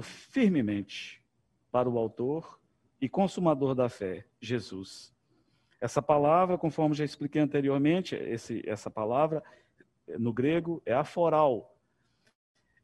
firmemente 0.00 1.20
para 1.72 1.88
o 1.88 1.98
autor 1.98 2.60
e 3.00 3.08
consumador 3.08 3.74
da 3.74 3.88
fé, 3.88 4.24
Jesus. 4.40 5.12
Essa 5.80 6.00
palavra, 6.00 6.56
conforme 6.56 6.94
já 6.94 7.04
expliquei 7.04 7.42
anteriormente, 7.42 8.14
esse, 8.14 8.62
essa 8.66 8.88
palavra 8.88 9.42
no 10.18 10.32
grego 10.32 10.80
é 10.86 10.92
aforal. 10.92 11.76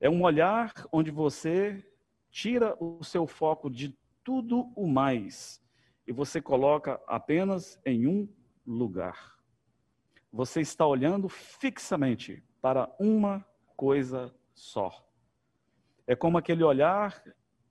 É 0.00 0.10
um 0.10 0.22
olhar 0.22 0.72
onde 0.90 1.10
você 1.10 1.84
tira 2.30 2.76
o 2.82 3.04
seu 3.04 3.26
foco 3.26 3.70
de 3.70 3.96
tudo 4.24 4.72
o 4.74 4.88
mais 4.88 5.62
e 6.06 6.12
você 6.12 6.40
coloca 6.40 7.00
apenas 7.06 7.80
em 7.84 8.06
um 8.06 8.28
lugar. 8.66 9.36
Você 10.32 10.60
está 10.60 10.86
olhando 10.86 11.28
fixamente 11.28 12.42
para 12.60 12.92
uma 12.98 13.46
coisa 13.76 14.34
só. 14.54 15.05
É 16.06 16.14
como 16.14 16.38
aquele 16.38 16.62
olhar 16.62 17.22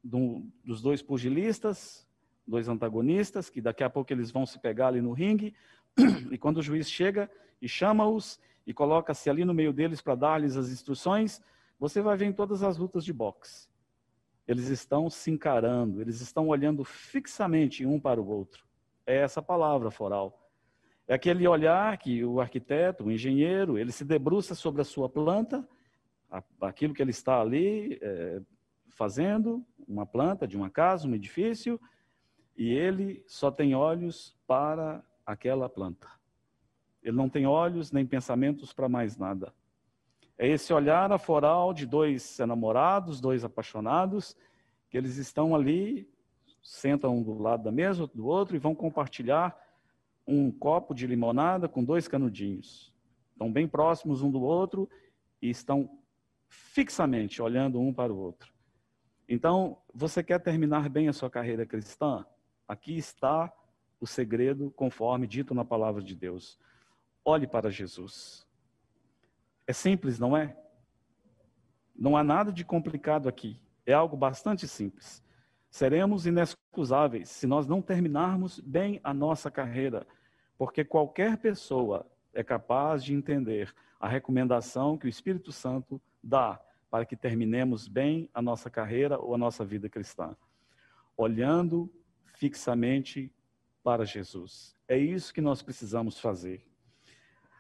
do, 0.04 0.46
dos 0.64 0.82
dois 0.82 1.02
pugilistas, 1.02 2.08
dois 2.48 2.68
antagonistas, 2.68 3.50
que 3.50 3.62
daqui 3.62 3.84
a 3.84 3.90
pouco 3.90 4.12
eles 4.14 4.32
vão 4.32 4.46
se 4.46 4.60
pegar 4.60 4.88
ali 4.88 5.02
no 5.02 5.14
ringue, 5.14 5.56
e 6.32 6.38
quando 6.38 6.58
o 6.58 6.62
juiz 6.62 6.90
chega 6.90 7.30
e 7.62 7.68
chama-os 7.68 8.40
e 8.68 8.74
coloca-se 8.74 9.30
ali 9.30 9.46
no 9.46 9.54
meio 9.54 9.72
deles 9.72 10.02
para 10.02 10.16
dar-lhes 10.16 10.58
as 10.58 10.70
instruções, 10.70 11.42
você 11.80 12.02
vai 12.02 12.18
ver 12.18 12.26
em 12.26 12.34
todas 12.34 12.64
as 12.64 12.78
lutas 12.78 13.04
de 13.04 13.14
boxe. 13.14 13.68
Eles 14.48 14.68
estão 14.70 15.10
se 15.10 15.32
encarando, 15.32 16.02
eles 16.02 16.22
estão 16.22 16.48
olhando 16.48 16.84
fixamente 16.84 17.86
um 17.86 18.00
para 18.00 18.22
o 18.22 18.28
outro. 18.28 18.66
É 19.06 19.18
essa 19.18 19.42
palavra 19.42 19.90
foral. 19.90 20.50
É 21.08 21.14
aquele 21.14 21.48
olhar 21.48 21.98
que 21.98 22.24
o 22.24 22.40
arquiteto, 22.40 23.06
o 23.06 23.12
engenheiro, 23.12 23.78
ele 23.78 23.92
se 23.92 24.04
debruça 24.04 24.56
sobre 24.56 24.82
a 24.82 24.86
sua 24.86 25.08
planta, 25.08 25.68
aquilo 26.62 26.94
que 26.94 27.02
ele 27.02 27.12
está 27.12 27.40
ali 27.40 28.00
é, 28.02 28.42
fazendo, 28.90 29.66
uma 29.88 30.06
planta 30.06 30.48
de 30.48 30.58
uma 30.58 30.70
casa, 30.70 31.08
um 31.08 31.14
edifício, 31.14 31.80
e 32.58 32.70
ele 32.70 33.24
só 33.28 33.52
tem 33.52 33.76
olhos 33.76 34.36
para 34.48 35.04
aquela 35.26 35.68
planta. 35.68 36.08
Ele 37.04 37.16
não 37.16 37.30
tem 37.30 37.46
olhos 37.46 37.92
nem 37.92 38.06
pensamentos 38.06 38.74
para 38.74 38.90
mais 38.90 39.18
nada. 39.18 39.54
É 40.38 40.48
esse 40.48 40.74
olhar 40.74 41.12
aforal 41.12 41.74
de 41.74 41.86
dois 41.86 42.40
enamorados, 42.40 43.22
dois 43.22 43.44
apaixonados, 43.44 44.36
que 44.90 44.98
eles 44.98 45.18
estão 45.18 45.56
ali, 45.56 46.10
sentam 46.62 47.18
um 47.18 47.24
do 47.24 47.38
lado 47.38 47.64
da 47.64 47.72
mesa, 47.72 48.02
outro 48.02 48.18
do 48.18 48.26
outro, 48.26 48.56
e 48.56 48.60
vão 48.60 48.74
compartilhar 48.74 49.56
um 50.28 50.52
copo 50.52 50.94
de 50.94 51.06
limonada 51.06 51.70
com 51.70 51.84
dois 51.84 52.08
canudinhos. 52.08 52.94
Estão 53.32 53.52
bem 53.52 53.68
próximos 53.68 54.22
um 54.22 54.32
do 54.32 54.42
outro 54.42 54.90
e 55.42 55.50
estão 55.50 55.90
fixamente 56.48 57.42
olhando 57.42 57.80
um 57.80 57.94
para 57.94 58.14
o 58.14 58.18
outro. 58.18 58.54
Então, 59.28 59.82
você 59.94 60.24
quer 60.24 60.40
terminar 60.40 60.88
bem 60.90 61.08
a 61.08 61.14
sua 61.14 61.30
carreira 61.30 61.66
cristã? 61.66 62.26
Aqui 62.68 62.98
está 62.98 63.52
o 64.00 64.06
segredo, 64.06 64.72
conforme 64.72 65.26
dito 65.26 65.54
na 65.54 65.66
palavra 65.66 66.02
de 66.02 66.16
Deus. 66.16 66.60
Olhe 67.24 67.48
para 67.48 67.72
Jesus. 67.72 68.46
É 69.66 69.74
simples, 69.74 70.20
não 70.20 70.38
é? 70.38 70.56
Não 71.96 72.16
há 72.16 72.24
nada 72.24 72.52
de 72.52 72.64
complicado 72.64 73.28
aqui. 73.28 73.60
É 73.86 73.94
algo 73.94 74.16
bastante 74.16 74.68
simples. 74.68 75.24
Seremos 75.70 76.26
inexcusáveis 76.26 77.30
se 77.30 77.48
nós 77.48 77.68
não 77.68 77.82
terminarmos 77.82 78.60
bem 78.60 79.00
a 79.04 79.14
nossa 79.14 79.50
carreira, 79.50 80.06
porque 80.58 80.86
qualquer 80.86 81.38
pessoa 81.38 82.06
é 82.34 82.44
capaz 82.44 83.04
de 83.04 83.14
entender 83.14 83.74
a 84.00 84.08
recomendação 84.08 84.98
que 84.98 85.06
o 85.06 85.10
Espírito 85.10 85.52
Santo 85.52 86.02
dá 86.26 86.60
para 86.90 87.06
que 87.06 87.16
terminemos 87.16 87.88
bem 87.88 88.30
a 88.34 88.42
nossa 88.42 88.70
carreira 88.70 89.20
ou 89.20 89.36
a 89.36 89.38
nossa 89.38 89.64
vida 89.64 89.88
cristã. 89.88 90.36
Olhando 91.16 91.92
fixamente 92.34 93.32
para 93.84 94.04
Jesus. 94.04 94.76
É 94.88 94.98
isso 94.98 95.34
que 95.34 95.42
nós 95.42 95.62
precisamos 95.62 96.20
fazer. 96.20 96.66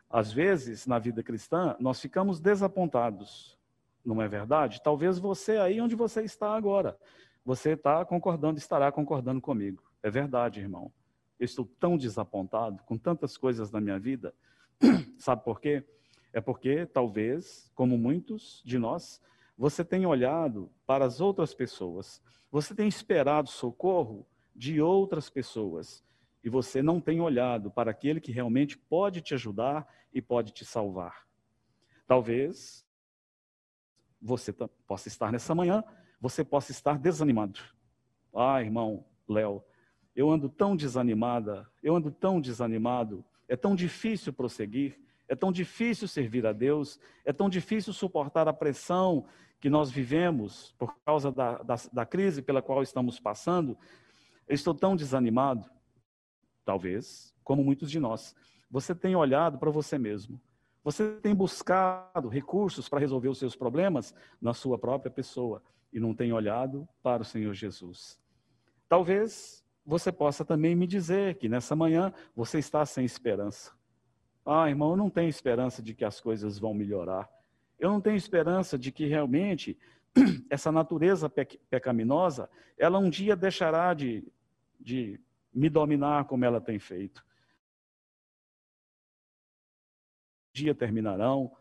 Às 0.09 0.31
vezes, 0.31 0.87
na 0.87 0.97
vida 0.97 1.21
cristã, 1.21 1.75
nós 1.79 2.01
ficamos 2.01 2.39
desapontados, 2.39 3.57
não 4.03 4.21
é 4.21 4.27
verdade? 4.27 4.81
Talvez 4.81 5.19
você 5.19 5.57
aí 5.57 5.79
onde 5.79 5.95
você 5.95 6.23
está 6.23 6.55
agora, 6.55 6.97
você 7.43 7.71
está 7.71 8.03
concordando, 8.05 8.57
estará 8.57 8.91
concordando 8.91 9.41
comigo. 9.41 9.83
É 10.01 10.09
verdade, 10.09 10.59
irmão. 10.59 10.91
Eu 11.39 11.45
estou 11.45 11.65
tão 11.79 11.97
desapontado 11.97 12.81
com 12.83 12.97
tantas 12.97 13.37
coisas 13.37 13.71
na 13.71 13.81
minha 13.81 13.99
vida. 13.99 14.33
Sabe 15.17 15.43
por 15.43 15.59
quê? 15.59 15.83
É 16.35 16.41
porque, 16.41 16.85
talvez, 16.85 17.71
como 17.73 17.97
muitos 17.97 18.61
de 18.65 18.77
nós, 18.77 19.21
você 19.57 19.85
tem 19.85 20.05
olhado 20.05 20.69
para 20.85 21.05
as 21.05 21.21
outras 21.21 21.53
pessoas. 21.53 22.21
Você 22.51 22.75
tem 22.75 22.89
esperado 22.89 23.47
socorro 23.47 24.27
de 24.53 24.81
outras 24.81 25.29
pessoas 25.29 26.03
e 26.43 26.49
você 26.49 26.83
não 26.83 26.99
tem 26.99 27.21
olhado 27.21 27.71
para 27.71 27.89
aquele 27.89 28.19
que 28.19 28.33
realmente 28.33 28.77
pode 28.77 29.21
te 29.21 29.33
ajudar 29.33 29.87
e 30.13 30.21
pode 30.21 30.51
te 30.51 30.65
salvar. 30.65 31.25
Talvez 32.05 32.85
você 34.21 34.51
possa 34.85 35.07
estar 35.07 35.31
nessa 35.31 35.55
manhã, 35.55 35.85
você 36.19 36.43
possa 36.43 36.71
estar 36.71 36.99
desanimado. 36.99 37.61
Ah, 38.35 38.61
irmão 38.61 39.05
Léo, 39.25 39.63
eu 40.13 40.29
ando 40.29 40.49
tão 40.49 40.75
desanimada, 40.75 41.65
eu 41.81 41.95
ando 41.95 42.11
tão 42.11 42.41
desanimado, 42.41 43.23
é 43.47 43.55
tão 43.55 43.73
difícil 43.73 44.33
prosseguir, 44.33 44.99
é 45.27 45.35
tão 45.35 45.51
difícil 45.51 46.07
servir 46.07 46.45
a 46.45 46.53
Deus, 46.53 46.99
é 47.23 47.33
tão 47.33 47.49
difícil 47.49 47.93
suportar 47.93 48.47
a 48.47 48.53
pressão 48.53 49.25
que 49.59 49.69
nós 49.69 49.89
vivemos 49.89 50.73
por 50.77 50.95
causa 51.05 51.31
da, 51.31 51.57
da, 51.59 51.75
da 51.91 52.05
crise 52.05 52.41
pela 52.41 52.61
qual 52.61 52.83
estamos 52.83 53.19
passando. 53.19 53.77
Eu 54.47 54.55
estou 54.55 54.73
tão 54.73 54.95
desanimado 54.95 55.69
talvez, 56.63 57.33
como 57.43 57.63
muitos 57.63 57.89
de 57.89 57.99
nós, 57.99 58.35
você 58.69 58.93
tem 58.93 59.15
olhado 59.15 59.57
para 59.57 59.71
você 59.71 59.97
mesmo. 59.97 60.41
Você 60.83 61.17
tem 61.19 61.33
buscado 61.33 62.27
recursos 62.27 62.87
para 62.87 62.99
resolver 62.99 63.29
os 63.29 63.39
seus 63.39 63.55
problemas 63.55 64.13
na 64.39 64.53
sua 64.53 64.77
própria 64.77 65.11
pessoa 65.11 65.63
e 65.91 65.99
não 65.99 66.13
tem 66.13 66.31
olhado 66.31 66.87
para 67.01 67.23
o 67.23 67.25
Senhor 67.25 67.53
Jesus. 67.53 68.19
Talvez 68.87 69.63
você 69.85 70.11
possa 70.11 70.45
também 70.45 70.75
me 70.75 70.85
dizer 70.85 71.35
que 71.35 71.49
nessa 71.49 71.75
manhã 71.75 72.13
você 72.35 72.59
está 72.59 72.85
sem 72.85 73.05
esperança. 73.05 73.74
Ah, 74.45 74.69
irmão, 74.69 74.91
eu 74.91 74.97
não 74.97 75.09
tenho 75.09 75.27
esperança 75.27 75.81
de 75.81 75.95
que 75.95 76.05
as 76.05 76.21
coisas 76.21 76.59
vão 76.59 76.73
melhorar. 76.73 77.27
Eu 77.79 77.89
não 77.89 77.99
tenho 77.99 78.15
esperança 78.15 78.77
de 78.77 78.91
que 78.91 79.07
realmente 79.07 79.77
essa 80.49 80.71
natureza 80.71 81.29
pecaminosa, 81.29 82.49
ela 82.77 82.99
um 82.99 83.09
dia 83.09 83.35
deixará 83.35 83.93
de, 83.93 84.23
de 84.79 85.19
me 85.53 85.69
dominar 85.69 86.25
como 86.25 86.45
ela 86.45 86.61
tem 86.61 86.77
feito. 86.77 87.25
Um 90.49 90.53
dia 90.53 90.75
terminarão. 90.75 91.51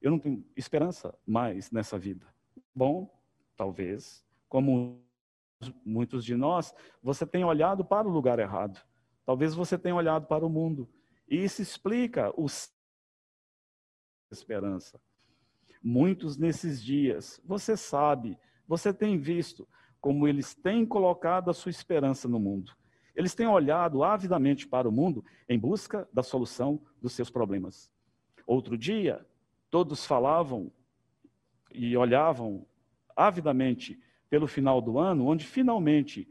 Eu 0.00 0.10
não 0.10 0.18
tenho 0.18 0.44
esperança 0.56 1.14
mais 1.26 1.70
nessa 1.70 1.98
vida. 1.98 2.26
Bom, 2.74 3.12
talvez, 3.56 4.24
como 4.48 5.02
muitos 5.84 6.24
de 6.24 6.36
nós, 6.36 6.74
você 7.02 7.26
tenha 7.26 7.46
olhado 7.46 7.84
para 7.84 8.08
o 8.08 8.10
lugar 8.10 8.38
errado. 8.38 8.80
Talvez 9.26 9.54
você 9.54 9.76
tenha 9.76 9.94
olhado 9.94 10.26
para 10.26 10.46
o 10.46 10.48
mundo. 10.48 10.88
E 11.28 11.44
isso 11.44 11.60
explica 11.60 12.32
o 12.36 12.46
esperança. 14.30 15.00
Muitos 15.82 16.36
nesses 16.36 16.82
dias, 16.82 17.40
você 17.44 17.76
sabe, 17.76 18.38
você 18.66 18.92
tem 18.92 19.18
visto 19.18 19.68
como 20.00 20.26
eles 20.26 20.54
têm 20.54 20.86
colocado 20.86 21.50
a 21.50 21.54
sua 21.54 21.70
esperança 21.70 22.28
no 22.28 22.38
mundo. 22.38 22.72
Eles 23.14 23.34
têm 23.34 23.46
olhado 23.46 24.02
avidamente 24.04 24.66
para 24.66 24.88
o 24.88 24.92
mundo 24.92 25.24
em 25.48 25.58
busca 25.58 26.08
da 26.12 26.22
solução 26.22 26.80
dos 27.00 27.12
seus 27.12 27.30
problemas. 27.30 27.90
Outro 28.46 28.78
dia, 28.78 29.26
todos 29.70 30.06
falavam 30.06 30.70
e 31.72 31.96
olhavam 31.96 32.66
avidamente 33.16 34.00
pelo 34.30 34.46
final 34.46 34.80
do 34.80 34.98
ano, 34.98 35.26
onde 35.26 35.44
finalmente 35.44 36.28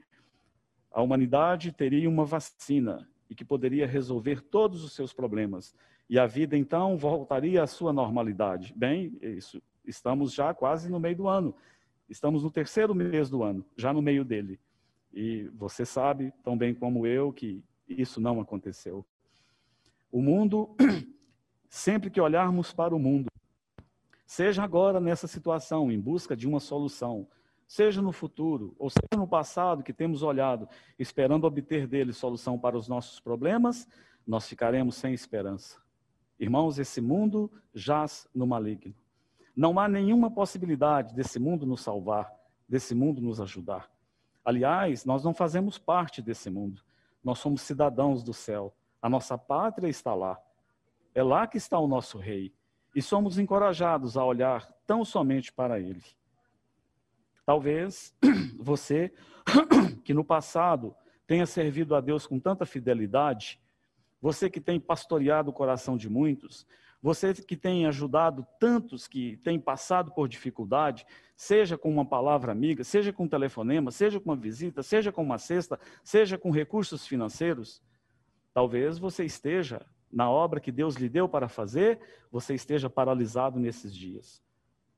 a 0.91 1.01
humanidade 1.01 1.71
teria 1.71 2.09
uma 2.09 2.25
vacina 2.25 3.07
e 3.29 3.35
que 3.35 3.45
poderia 3.45 3.85
resolver 3.85 4.41
todos 4.41 4.83
os 4.83 4.93
seus 4.93 5.13
problemas. 5.13 5.75
E 6.09 6.17
a 6.17 6.25
vida 6.25 6.57
então 6.57 6.97
voltaria 6.97 7.61
à 7.61 7.67
sua 7.67 7.91
normalidade. 7.91 8.73
Bem, 8.75 9.17
isso, 9.21 9.61
estamos 9.85 10.33
já 10.33 10.53
quase 10.53 10.89
no 10.89 10.99
meio 10.99 11.15
do 11.17 11.27
ano. 11.27 11.55
Estamos 12.09 12.43
no 12.43 12.51
terceiro 12.51 12.95
mês 12.95 13.29
do 13.29 13.43
ano, 13.43 13.65
já 13.75 13.91
no 13.91 14.01
meio 14.01 14.23
dele. 14.23 14.59
E 15.13 15.49
você 15.53 15.85
sabe 15.85 16.33
tão 16.43 16.57
bem 16.57 16.73
como 16.73 17.05
eu 17.05 17.33
que 17.33 17.61
isso 17.87 18.21
não 18.21 18.39
aconteceu. 18.39 19.05
O 20.11 20.21
mundo, 20.21 20.75
sempre 21.69 22.09
que 22.09 22.21
olharmos 22.21 22.71
para 22.71 22.95
o 22.95 22.99
mundo, 22.99 23.27
seja 24.25 24.63
agora 24.63 24.99
nessa 24.99 25.27
situação, 25.27 25.91
em 25.91 25.99
busca 25.99 26.35
de 26.35 26.47
uma 26.47 26.59
solução, 26.59 27.27
seja 27.67 28.01
no 28.01 28.11
futuro, 28.11 28.75
ou 28.79 28.89
seja 28.89 29.17
no 29.17 29.27
passado, 29.27 29.83
que 29.83 29.93
temos 29.93 30.23
olhado, 30.23 30.67
esperando 30.97 31.45
obter 31.45 31.85
dele 31.85 32.13
solução 32.13 32.57
para 32.57 32.77
os 32.77 32.87
nossos 32.87 33.19
problemas, 33.19 33.87
nós 34.25 34.47
ficaremos 34.47 34.95
sem 34.95 35.13
esperança. 35.13 35.79
Irmãos, 36.39 36.79
esse 36.79 37.01
mundo 37.01 37.51
jaz 37.73 38.27
no 38.33 38.47
maligno. 38.47 38.95
Não 39.55 39.79
há 39.79 39.87
nenhuma 39.87 40.29
possibilidade 40.29 41.13
desse 41.13 41.39
mundo 41.39 41.65
nos 41.65 41.81
salvar. 41.81 42.31
desse 42.69 42.93
mundo 42.93 43.21
nos 43.21 43.39
ajudar. 43.39 43.89
Aliás, 44.43 45.05
nós 45.05 45.23
não 45.23 45.33
fazemos 45.33 45.77
parte 45.77 46.21
desse 46.21 46.49
mundo. 46.49 46.81
Nós 47.23 47.39
somos 47.39 47.61
cidadãos 47.61 48.21
do 48.21 48.33
céu. 48.33 48.75
A 49.01 49.07
nossa 49.09 49.37
pátria 49.37 49.87
está 49.87 50.13
lá. 50.13 50.37
É 51.15 51.23
lá 51.23 51.47
que 51.47 51.57
está 51.57 51.79
o 51.79 51.87
nosso 51.87 52.17
rei. 52.17 52.53
E 52.93 53.01
somos 53.01 53.39
encorajados 53.39 54.17
a 54.17 54.25
olhar 54.25 54.69
tão 54.85 55.05
somente 55.05 55.51
para 55.51 55.79
ele. 55.79 56.03
Talvez 57.47 58.13
você, 58.59 59.09
que 60.03 60.13
no 60.13 60.21
passado 60.21 60.93
tenha 61.25 61.45
servido 61.45 61.95
a 61.95 62.01
Deus 62.01 62.27
com 62.27 62.37
tanta 62.37 62.65
fidelidade, 62.65 63.57
você 64.21 64.49
que 64.49 64.59
tem 64.59 64.81
pastoreado 64.81 65.49
o 65.49 65.53
coração 65.53 65.95
de 65.95 66.09
muitos, 66.09 66.67
você 67.01 67.33
que 67.33 67.55
tem 67.55 67.85
ajudado 67.85 68.45
tantos 68.59 69.07
que 69.07 69.37
têm 69.37 69.57
passado 69.57 70.11
por 70.11 70.27
dificuldade, 70.27 71.05
seja 71.37 71.77
com 71.77 71.89
uma 71.89 72.05
palavra 72.05 72.51
amiga, 72.51 72.83
seja 72.83 73.13
com 73.13 73.23
um 73.23 73.29
telefonema, 73.29 73.91
seja 73.91 74.19
com 74.19 74.31
uma 74.31 74.35
visita, 74.35 74.83
seja 74.83 75.09
com 75.09 75.23
uma 75.23 75.37
cesta, 75.37 75.79
seja 76.03 76.37
com 76.37 76.51
recursos 76.51 77.07
financeiros, 77.07 77.81
talvez 78.53 78.99
você 78.99 79.23
esteja 79.23 79.85
na 80.11 80.29
obra 80.29 80.59
que 80.59 80.71
Deus 80.71 80.95
lhe 80.95 81.07
deu 81.07 81.29
para 81.29 81.47
fazer, 81.47 81.97
você 82.29 82.55
esteja 82.55 82.89
paralisado 82.89 83.57
nesses 83.57 83.95
dias. 83.95 84.45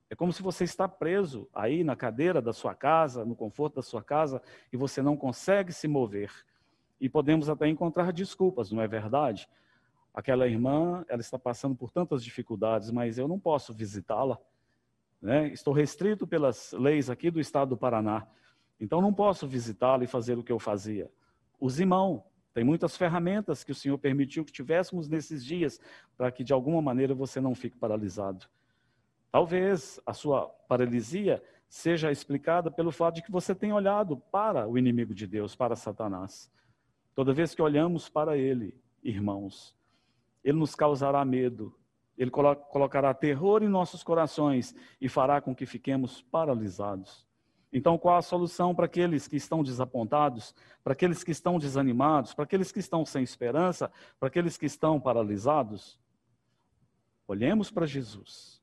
É 0.09 0.15
como 0.15 0.33
se 0.33 0.41
você 0.41 0.63
está 0.63 0.87
preso 0.87 1.47
aí 1.53 1.83
na 1.83 1.95
cadeira 1.95 2.41
da 2.41 2.51
sua 2.51 2.73
casa, 2.73 3.23
no 3.23 3.35
conforto 3.35 3.75
da 3.75 3.81
sua 3.83 4.03
casa, 4.03 4.41
e 4.73 4.77
você 4.77 5.01
não 5.01 5.15
consegue 5.15 5.71
se 5.71 5.87
mover. 5.87 6.31
E 6.99 7.07
podemos 7.07 7.47
até 7.47 7.67
encontrar 7.67 8.11
desculpas, 8.11 8.71
não 8.71 8.81
é 8.81 8.87
verdade? 8.87 9.47
Aquela 10.13 10.47
irmã, 10.47 11.05
ela 11.07 11.21
está 11.21 11.37
passando 11.37 11.75
por 11.75 11.91
tantas 11.91 12.23
dificuldades, 12.23 12.89
mas 12.89 13.19
eu 13.19 13.27
não 13.27 13.39
posso 13.39 13.73
visitá-la. 13.73 14.39
Né? 15.21 15.49
Estou 15.49 15.73
restrito 15.73 16.25
pelas 16.25 16.73
leis 16.73 17.09
aqui 17.09 17.29
do 17.29 17.39
estado 17.39 17.69
do 17.69 17.77
Paraná. 17.77 18.25
Então 18.79 19.01
não 19.01 19.13
posso 19.13 19.47
visitá-la 19.47 20.03
e 20.03 20.07
fazer 20.07 20.37
o 20.37 20.43
que 20.43 20.51
eu 20.51 20.59
fazia. 20.59 21.11
Os 21.59 21.79
irmãos, 21.79 22.23
tem 22.53 22.63
muitas 22.63 22.97
ferramentas 22.97 23.63
que 23.63 23.71
o 23.71 23.75
Senhor 23.75 23.97
permitiu 23.97 24.43
que 24.43 24.51
tivéssemos 24.51 25.07
nesses 25.07 25.45
dias 25.45 25.79
para 26.17 26.31
que 26.31 26.43
de 26.43 26.51
alguma 26.51 26.81
maneira 26.81 27.13
você 27.13 27.39
não 27.39 27.53
fique 27.53 27.77
paralisado. 27.77 28.47
Talvez 29.31 29.99
a 30.05 30.13
sua 30.13 30.47
paralisia 30.67 31.43
seja 31.67 32.11
explicada 32.11 32.71
pelo 32.71 32.91
fato 32.91 33.15
de 33.15 33.21
que 33.21 33.31
você 33.31 33.53
tem 33.53 33.71
olhado 33.71 34.17
para 34.17 34.67
o 34.67 34.77
inimigo 34.77 35.13
de 35.13 35.27
Deus, 35.27 35.55
para 35.55 35.75
Satanás. 35.75 36.51
Toda 37.13 37.33
vez 37.33 37.53
que 37.53 37.61
olhamos 37.61 38.09
para 38.09 38.37
ele, 38.37 38.75
irmãos, 39.03 39.77
ele 40.43 40.57
nos 40.57 40.73
causará 40.73 41.23
medo, 41.23 41.77
ele 42.17 42.31
colocará 42.31 43.13
terror 43.13 43.61
em 43.61 43.67
nossos 43.67 44.03
corações 44.03 44.75
e 44.99 45.07
fará 45.07 45.39
com 45.39 45.55
que 45.55 45.65
fiquemos 45.65 46.21
paralisados. 46.23 47.27
Então, 47.71 47.99
qual 47.99 48.17
a 48.17 48.21
solução 48.23 48.73
para 48.73 48.85
aqueles 48.85 49.27
que 49.27 49.35
estão 49.35 49.61
desapontados, 49.61 50.55
para 50.83 50.93
aqueles 50.93 51.23
que 51.23 51.31
estão 51.31 51.59
desanimados, 51.59 52.33
para 52.33 52.45
aqueles 52.45 52.71
que 52.71 52.79
estão 52.79 53.05
sem 53.05 53.21
esperança, 53.21 53.91
para 54.19 54.27
aqueles 54.27 54.57
que 54.57 54.65
estão 54.65 54.99
paralisados? 54.99 55.99
Olhemos 57.27 57.69
para 57.69 57.85
Jesus. 57.85 58.58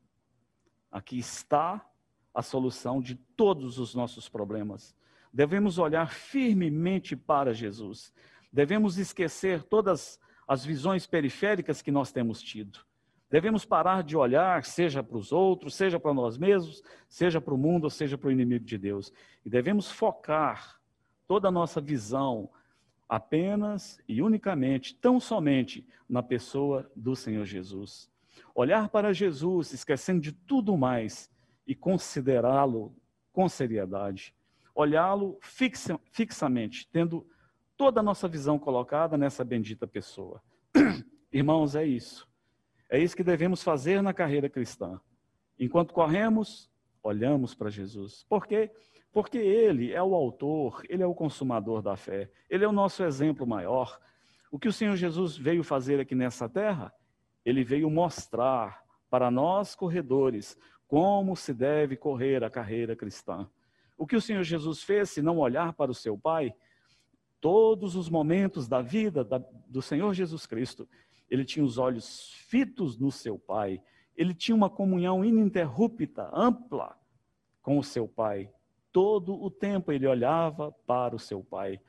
Aqui 0.91 1.17
está 1.17 1.85
a 2.33 2.41
solução 2.41 3.01
de 3.01 3.15
todos 3.15 3.79
os 3.79 3.95
nossos 3.95 4.29
problemas. 4.29 4.95
Devemos 5.33 5.77
olhar 5.77 6.11
firmemente 6.11 7.15
para 7.15 7.53
Jesus. 7.53 8.13
Devemos 8.51 8.97
esquecer 8.97 9.63
todas 9.63 10.19
as 10.47 10.63
visões 10.63 11.05
periféricas 11.05 11.81
que 11.81 11.91
nós 11.91 12.11
temos 12.11 12.41
tido. 12.41 12.79
Devemos 13.29 13.65
parar 13.65 14.03
de 14.03 14.15
olhar, 14.15 14.63
seja 14.63 15.03
para 15.03 15.17
os 15.17 15.33
outros, 15.33 15.75
seja 15.75 15.99
para 15.99 16.13
nós 16.13 16.37
mesmos, 16.37 16.81
seja 17.09 17.41
para 17.41 17.53
o 17.53 17.57
mundo, 17.57 17.89
seja 17.89 18.17
para 18.17 18.29
o 18.29 18.31
inimigo 18.31 18.63
de 18.63 18.77
Deus. 18.77 19.11
E 19.45 19.49
devemos 19.49 19.91
focar 19.91 20.79
toda 21.27 21.49
a 21.49 21.51
nossa 21.51 21.81
visão 21.81 22.49
apenas 23.09 23.99
e 24.07 24.21
unicamente, 24.21 24.95
tão 24.95 25.19
somente, 25.19 25.85
na 26.07 26.23
pessoa 26.23 26.89
do 26.95 27.15
Senhor 27.15 27.45
Jesus. 27.45 28.09
Olhar 28.55 28.89
para 28.89 29.13
Jesus, 29.13 29.73
esquecendo 29.73 30.21
de 30.21 30.31
tudo 30.31 30.77
mais 30.77 31.29
e 31.65 31.75
considerá-lo 31.75 32.95
com 33.31 33.47
seriedade. 33.47 34.33
Olhá-lo 34.73 35.37
fixa, 35.41 35.99
fixamente, 36.11 36.87
tendo 36.91 37.27
toda 37.75 37.99
a 37.99 38.03
nossa 38.03 38.27
visão 38.27 38.57
colocada 38.57 39.17
nessa 39.17 39.43
bendita 39.43 39.85
pessoa. 39.85 40.41
Irmãos, 41.31 41.75
é 41.75 41.85
isso. 41.85 42.27
É 42.89 42.99
isso 42.99 43.15
que 43.15 43.23
devemos 43.23 43.61
fazer 43.61 44.01
na 44.01 44.13
carreira 44.13 44.49
cristã. 44.49 44.99
Enquanto 45.59 45.93
corremos, 45.93 46.69
olhamos 47.03 47.53
para 47.53 47.69
Jesus. 47.69 48.25
Por 48.29 48.47
quê? 48.47 48.71
Porque 49.11 49.37
Ele 49.37 49.91
é 49.91 50.01
o 50.01 50.13
autor, 50.13 50.83
Ele 50.87 51.03
é 51.03 51.05
o 51.05 51.15
consumador 51.15 51.81
da 51.81 51.95
fé, 51.95 52.31
Ele 52.49 52.63
é 52.63 52.67
o 52.67 52.71
nosso 52.71 53.03
exemplo 53.03 53.45
maior. 53.45 53.99
O 54.51 54.57
que 54.57 54.67
o 54.67 54.73
Senhor 54.73 54.95
Jesus 54.95 55.37
veio 55.37 55.63
fazer 55.63 55.99
aqui 55.99 56.15
nessa 56.15 56.47
terra? 56.47 56.93
Ele 57.47 57.63
veio 57.63 57.89
mostrar 57.89 58.83
para 59.09 59.31
nós, 59.31 59.73
corredores, 59.73 60.57
como 60.85 61.33
se 61.33 61.53
deve 61.53 61.95
correr 61.95 62.43
a 62.43 62.49
carreira 62.49 62.93
cristã. 62.93 63.49
O 63.97 64.05
que 64.05 64.17
o 64.17 64.21
Senhor 64.21 64.43
Jesus 64.43 64.83
fez, 64.83 65.11
se 65.11 65.21
não 65.21 65.37
olhar 65.37 65.71
para 65.71 65.89
o 65.89 65.95
seu 65.95 66.17
Pai, 66.17 66.53
todos 67.39 67.95
os 67.95 68.09
momentos 68.09 68.67
da 68.67 68.81
vida 68.81 69.23
da, 69.23 69.37
do 69.65 69.81
Senhor 69.81 70.13
Jesus 70.13 70.45
Cristo, 70.45 70.89
ele 71.29 71.45
tinha 71.45 71.65
os 71.65 71.77
olhos 71.77 72.33
fitos 72.49 72.99
no 72.99 73.09
seu 73.09 73.39
Pai, 73.39 73.81
ele 74.17 74.33
tinha 74.33 74.53
uma 74.53 74.69
comunhão 74.69 75.23
ininterrupta, 75.23 76.29
ampla 76.33 76.99
com 77.61 77.77
o 77.77 77.83
seu 77.83 78.09
Pai. 78.09 78.51
Todo 78.91 79.41
o 79.41 79.49
tempo 79.49 79.93
ele 79.93 80.05
olhava 80.05 80.73
para 80.85 81.15
o 81.15 81.19
seu 81.19 81.41
Pai. 81.41 81.79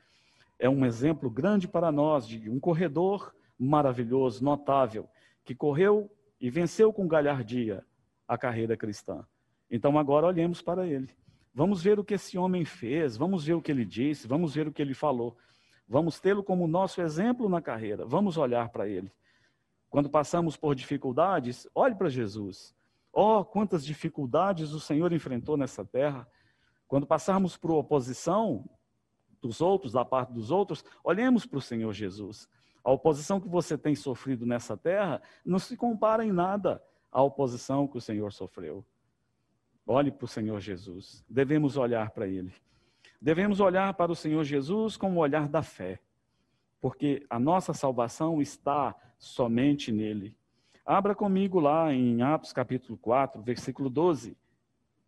É 0.57 0.69
um 0.69 0.85
exemplo 0.85 1.29
grande 1.29 1.67
para 1.67 1.91
nós 1.91 2.25
de 2.25 2.49
um 2.49 2.61
corredor 2.61 3.35
maravilhoso, 3.59 4.41
notável, 4.41 5.09
que 5.49 5.55
correu 5.55 6.15
e 6.39 6.47
venceu 6.47 6.93
com 6.93 7.07
galhardia 7.07 7.83
a 8.27 8.37
carreira 8.37 8.77
cristã. 8.77 9.25
Então 9.67 9.97
agora 9.97 10.27
olhemos 10.27 10.61
para 10.61 10.85
ele. 10.85 11.09
Vamos 11.51 11.81
ver 11.81 11.97
o 11.97 12.03
que 12.03 12.13
esse 12.13 12.37
homem 12.37 12.63
fez, 12.63 13.17
vamos 13.17 13.45
ver 13.45 13.55
o 13.55 13.61
que 13.61 13.71
ele 13.71 13.83
disse, 13.83 14.27
vamos 14.27 14.53
ver 14.53 14.67
o 14.67 14.71
que 14.71 14.79
ele 14.79 14.93
falou. 14.93 15.35
Vamos 15.87 16.19
tê-lo 16.19 16.43
como 16.43 16.67
nosso 16.67 17.01
exemplo 17.01 17.49
na 17.49 17.63
carreira, 17.63 18.05
vamos 18.05 18.37
olhar 18.37 18.69
para 18.69 18.87
ele. 18.87 19.11
Quando 19.89 20.07
passamos 20.07 20.55
por 20.55 20.75
dificuldades, 20.75 21.67
olhe 21.73 21.95
para 21.95 22.09
Jesus. 22.09 22.75
Oh, 23.11 23.43
quantas 23.43 23.83
dificuldades 23.83 24.71
o 24.71 24.79
Senhor 24.79 25.11
enfrentou 25.11 25.57
nessa 25.57 25.83
terra. 25.83 26.27
Quando 26.87 27.07
passarmos 27.07 27.57
por 27.57 27.71
oposição 27.71 28.69
dos 29.41 29.61
outros, 29.61 29.93
da 29.93 30.05
parte 30.05 30.31
dos 30.31 30.51
outros, 30.51 30.85
olhemos 31.03 31.47
para 31.47 31.57
o 31.57 31.61
Senhor 31.61 31.91
Jesus. 31.91 32.47
A 32.83 32.91
oposição 32.91 33.39
que 33.39 33.47
você 33.47 33.77
tem 33.77 33.95
sofrido 33.95 34.45
nessa 34.45 34.77
terra 34.77 35.21
não 35.45 35.59
se 35.59 35.75
compara 35.75 36.25
em 36.25 36.31
nada 36.31 36.81
à 37.11 37.21
oposição 37.21 37.87
que 37.87 37.97
o 37.97 38.01
Senhor 38.01 38.31
sofreu. 38.31 38.85
Olhe 39.85 40.11
para 40.11 40.25
o 40.25 40.27
Senhor 40.27 40.59
Jesus. 40.59 41.23
Devemos 41.29 41.75
olhar 41.75 42.11
para 42.11 42.27
Ele. 42.27 42.53
Devemos 43.21 43.59
olhar 43.59 43.93
para 43.95 44.11
o 44.11 44.15
Senhor 44.15 44.43
Jesus 44.43 44.95
com 44.95 45.13
o 45.13 45.17
olhar 45.17 45.49
da 45.49 45.61
fé, 45.61 45.99
porque 46.79 47.25
a 47.29 47.37
nossa 47.37 47.73
salvação 47.73 48.41
está 48.41 48.95
somente 49.17 49.91
nele. 49.91 50.37
Abra 50.85 51.13
comigo 51.13 51.59
lá 51.59 51.93
em 51.93 52.21
Atos 52.21 52.53
capítulo 52.53 52.97
4, 52.97 53.41
versículo 53.41 53.89
12, 53.89 54.37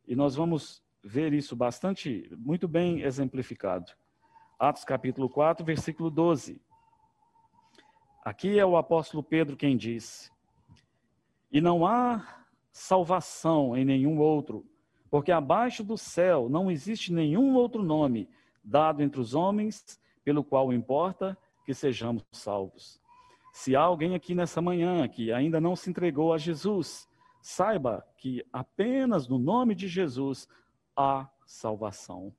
e 0.06 0.16
nós 0.16 0.36
vamos 0.36 0.84
ver 1.04 1.34
isso 1.34 1.56
bastante, 1.56 2.30
muito 2.38 2.68
bem 2.68 3.02
exemplificado. 3.02 3.92
Atos 4.60 4.84
capítulo 4.84 5.30
4, 5.30 5.66
versículo 5.66 6.12
12. 6.12 6.62
Aqui 8.24 8.60
é 8.60 8.66
o 8.66 8.78
apóstolo 8.78 9.24
Pedro 9.24 9.58
quem 9.58 9.76
diz: 9.76 10.32
E 11.52 11.60
não 11.60 11.86
há 11.86 12.46
salvação 12.72 13.76
em 13.76 13.84
nenhum 13.84 14.20
outro, 14.20 14.66
porque 15.10 15.32
abaixo 15.32 15.84
do 15.84 15.98
céu 15.98 16.48
não 16.48 16.70
existe 16.70 17.12
nenhum 17.12 17.56
outro 17.56 17.82
nome 17.82 18.30
dado 18.64 19.02
entre 19.02 19.20
os 19.20 19.34
homens 19.34 20.00
pelo 20.24 20.44
qual 20.44 20.72
importa 20.72 21.38
que 21.66 21.74
sejamos 21.74 22.24
salvos. 22.32 23.02
Se 23.52 23.76
há 23.76 23.82
alguém 23.82 24.16
aqui 24.16 24.34
nessa 24.34 24.62
manhã 24.62 25.08
que 25.08 25.32
ainda 25.32 25.60
não 25.60 25.76
se 25.76 25.90
entregou 25.90 26.32
a 26.32 26.38
Jesus, 26.38 27.10
saiba 27.42 28.06
que 28.18 28.46
apenas 28.54 29.28
no 29.28 29.38
nome 29.38 29.76
de 29.76 29.88
Jesus 29.88 30.48
há 30.96 31.28
salvação. 31.46 32.34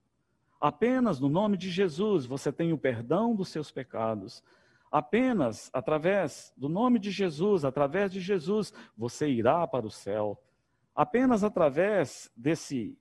Apenas 0.60 1.18
no 1.18 1.28
nome 1.28 1.56
de 1.56 1.70
Jesus 1.70 2.24
você 2.24 2.52
tem 2.52 2.72
o 2.72 2.78
perdão 2.78 3.34
dos 3.34 3.48
seus 3.48 3.70
pecados. 3.70 4.42
Apenas 4.92 5.70
através 5.72 6.52
do 6.54 6.68
nome 6.68 6.98
de 6.98 7.10
Jesus, 7.10 7.64
através 7.64 8.12
de 8.12 8.20
Jesus, 8.20 8.74
você 8.94 9.26
irá 9.26 9.66
para 9.66 9.86
o 9.86 9.90
céu. 9.90 10.38
Apenas 10.94 11.42
através 11.42 12.30
desse, 12.36 12.98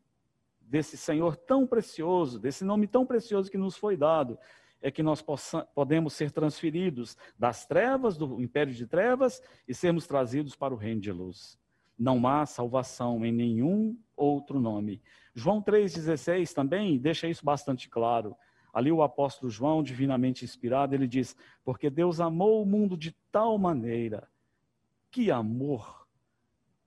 desse 0.62 0.96
Senhor 0.96 1.36
tão 1.36 1.68
precioso, 1.68 2.40
desse 2.40 2.64
nome 2.64 2.88
tão 2.88 3.06
precioso 3.06 3.52
que 3.52 3.58
nos 3.58 3.76
foi 3.76 3.98
dado, 3.98 4.40
é 4.82 4.90
que 4.90 5.04
nós 5.04 5.22
possa, 5.22 5.64
podemos 5.76 6.14
ser 6.14 6.32
transferidos 6.32 7.18
das 7.38 7.66
trevas, 7.66 8.18
do 8.18 8.42
império 8.42 8.74
de 8.74 8.88
trevas, 8.88 9.42
e 9.68 9.74
sermos 9.74 10.08
trazidos 10.08 10.56
para 10.56 10.74
o 10.74 10.78
reino 10.78 11.02
de 11.02 11.12
luz. 11.12 11.60
Não 12.00 12.26
há 12.26 12.46
salvação 12.46 13.26
em 13.26 13.34
nenhum 13.34 13.98
outro 14.16 14.62
nome. 14.62 15.02
João 15.36 15.62
3,16 15.62 16.54
também 16.54 16.98
deixa 16.98 17.28
isso 17.28 17.44
bastante 17.44 17.90
claro. 17.90 18.34
Ali 18.74 18.92
o 18.92 19.04
apóstolo 19.04 19.52
João, 19.52 19.84
divinamente 19.84 20.46
inspirado, 20.46 20.96
ele 20.96 21.08
diz: 21.08 21.36
Porque 21.64 21.90
Deus 21.90 22.20
amou 22.20 22.62
o 22.62 22.66
mundo 22.66 22.98
de 22.98 23.12
tal 23.32 23.58
maneira. 23.58 24.30
Que 25.10 25.30
amor! 25.30 26.08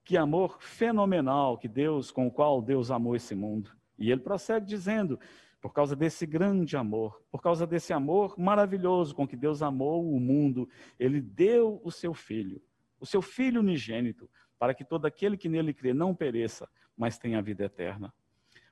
Que 0.03 0.17
amor 0.17 0.61
fenomenal 0.61 1.57
que 1.57 1.67
Deus, 1.67 2.11
com 2.11 2.26
o 2.26 2.31
qual 2.31 2.61
Deus 2.61 2.91
amou 2.91 3.17
esse 3.17 3.35
mundo. 3.35 3.71
E 3.99 4.11
ele 4.11 4.21
prossegue 4.21 4.67
dizendo: 4.67 5.19
por 5.64 5.73
causa 5.73 5.97
desse 5.97 6.26
grande 6.26 6.76
amor, 6.76 7.23
por 7.31 7.41
causa 7.41 7.67
desse 7.67 7.91
amor 7.95 8.38
maravilhoso 8.38 9.14
com 9.14 9.26
que 9.26 9.35
Deus 9.35 9.62
amou 9.62 10.07
o 10.07 10.21
mundo, 10.21 10.69
ele 10.99 11.23
deu 11.23 11.81
o 11.83 11.91
seu 11.91 12.12
filho, 12.12 12.62
o 13.00 13.07
seu 13.07 13.23
filho 13.23 13.61
unigênito, 13.61 14.29
para 14.59 14.75
que 14.75 14.85
todo 14.85 15.07
aquele 15.07 15.38
que 15.38 15.49
nele 15.49 15.73
crê 15.73 15.95
não 15.95 16.14
pereça, 16.14 16.69
mas 16.95 17.17
tenha 17.19 17.38
a 17.38 17.41
vida 17.41 17.64
eterna. 17.64 18.12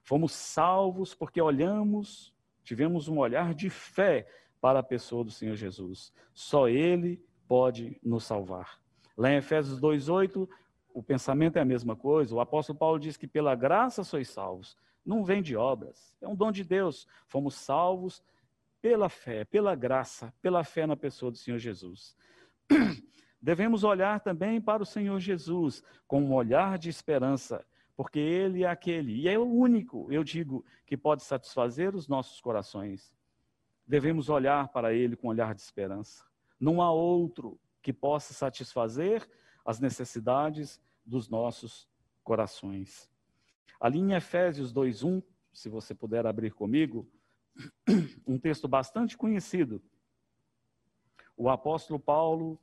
Fomos 0.02 0.32
salvos 0.32 1.14
porque 1.14 1.40
olhamos, 1.40 2.31
tivemos 2.62 3.08
um 3.08 3.18
olhar 3.18 3.54
de 3.54 3.68
fé 3.68 4.26
para 4.60 4.78
a 4.78 4.82
pessoa 4.82 5.24
do 5.24 5.30
Senhor 5.30 5.56
Jesus. 5.56 6.12
Só 6.32 6.68
ele 6.68 7.22
pode 7.48 7.98
nos 8.02 8.24
salvar. 8.24 8.78
Lá 9.16 9.30
em 9.30 9.36
Efésios 9.36 9.80
2:8, 9.80 10.48
o 10.94 11.02
pensamento 11.02 11.56
é 11.56 11.60
a 11.60 11.64
mesma 11.64 11.96
coisa. 11.96 12.34
O 12.34 12.40
apóstolo 12.40 12.78
Paulo 12.78 12.98
diz 12.98 13.16
que 13.16 13.26
pela 13.26 13.54
graça 13.54 14.04
sois 14.04 14.28
salvos 14.28 14.76
não 15.04 15.24
vem 15.24 15.42
de 15.42 15.56
obras, 15.56 16.16
é 16.20 16.28
um 16.28 16.34
dom 16.34 16.52
de 16.52 16.64
Deus. 16.64 17.06
Fomos 17.26 17.54
salvos 17.54 18.22
pela 18.80 19.08
fé, 19.08 19.44
pela 19.44 19.74
graça, 19.74 20.32
pela 20.40 20.64
fé 20.64 20.86
na 20.86 20.96
pessoa 20.96 21.30
do 21.30 21.38
Senhor 21.38 21.58
Jesus. 21.58 22.16
Devemos 23.40 23.82
olhar 23.82 24.20
também 24.20 24.60
para 24.60 24.82
o 24.82 24.86
Senhor 24.86 25.18
Jesus 25.18 25.82
com 26.06 26.22
um 26.22 26.32
olhar 26.32 26.78
de 26.78 26.88
esperança, 26.88 27.64
porque 28.02 28.18
Ele 28.18 28.64
é 28.64 28.66
aquele, 28.66 29.14
e 29.14 29.28
é 29.28 29.38
o 29.38 29.44
único, 29.44 30.12
eu 30.12 30.24
digo, 30.24 30.64
que 30.84 30.96
pode 30.96 31.22
satisfazer 31.22 31.94
os 31.94 32.08
nossos 32.08 32.40
corações. 32.40 33.14
Devemos 33.86 34.28
olhar 34.28 34.66
para 34.72 34.92
Ele 34.92 35.14
com 35.14 35.28
um 35.28 35.30
olhar 35.30 35.54
de 35.54 35.60
esperança. 35.60 36.26
Não 36.58 36.82
há 36.82 36.90
outro 36.90 37.60
que 37.80 37.92
possa 37.92 38.34
satisfazer 38.34 39.30
as 39.64 39.78
necessidades 39.78 40.80
dos 41.06 41.28
nossos 41.28 41.88
corações. 42.24 43.08
Ali 43.78 44.00
em 44.00 44.14
Efésios 44.14 44.72
2:1, 44.72 45.22
se 45.52 45.68
você 45.68 45.94
puder 45.94 46.26
abrir 46.26 46.50
comigo, 46.50 47.08
um 48.26 48.36
texto 48.36 48.66
bastante 48.66 49.16
conhecido. 49.16 49.80
O 51.36 51.48
apóstolo 51.48 52.00
Paulo 52.00 52.58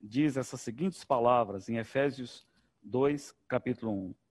diz 0.00 0.36
essas 0.36 0.60
seguintes 0.60 1.04
palavras 1.04 1.68
em 1.68 1.76
Efésios 1.76 2.46
2, 2.84 3.34
capítulo 3.48 3.90
1. 3.90 4.25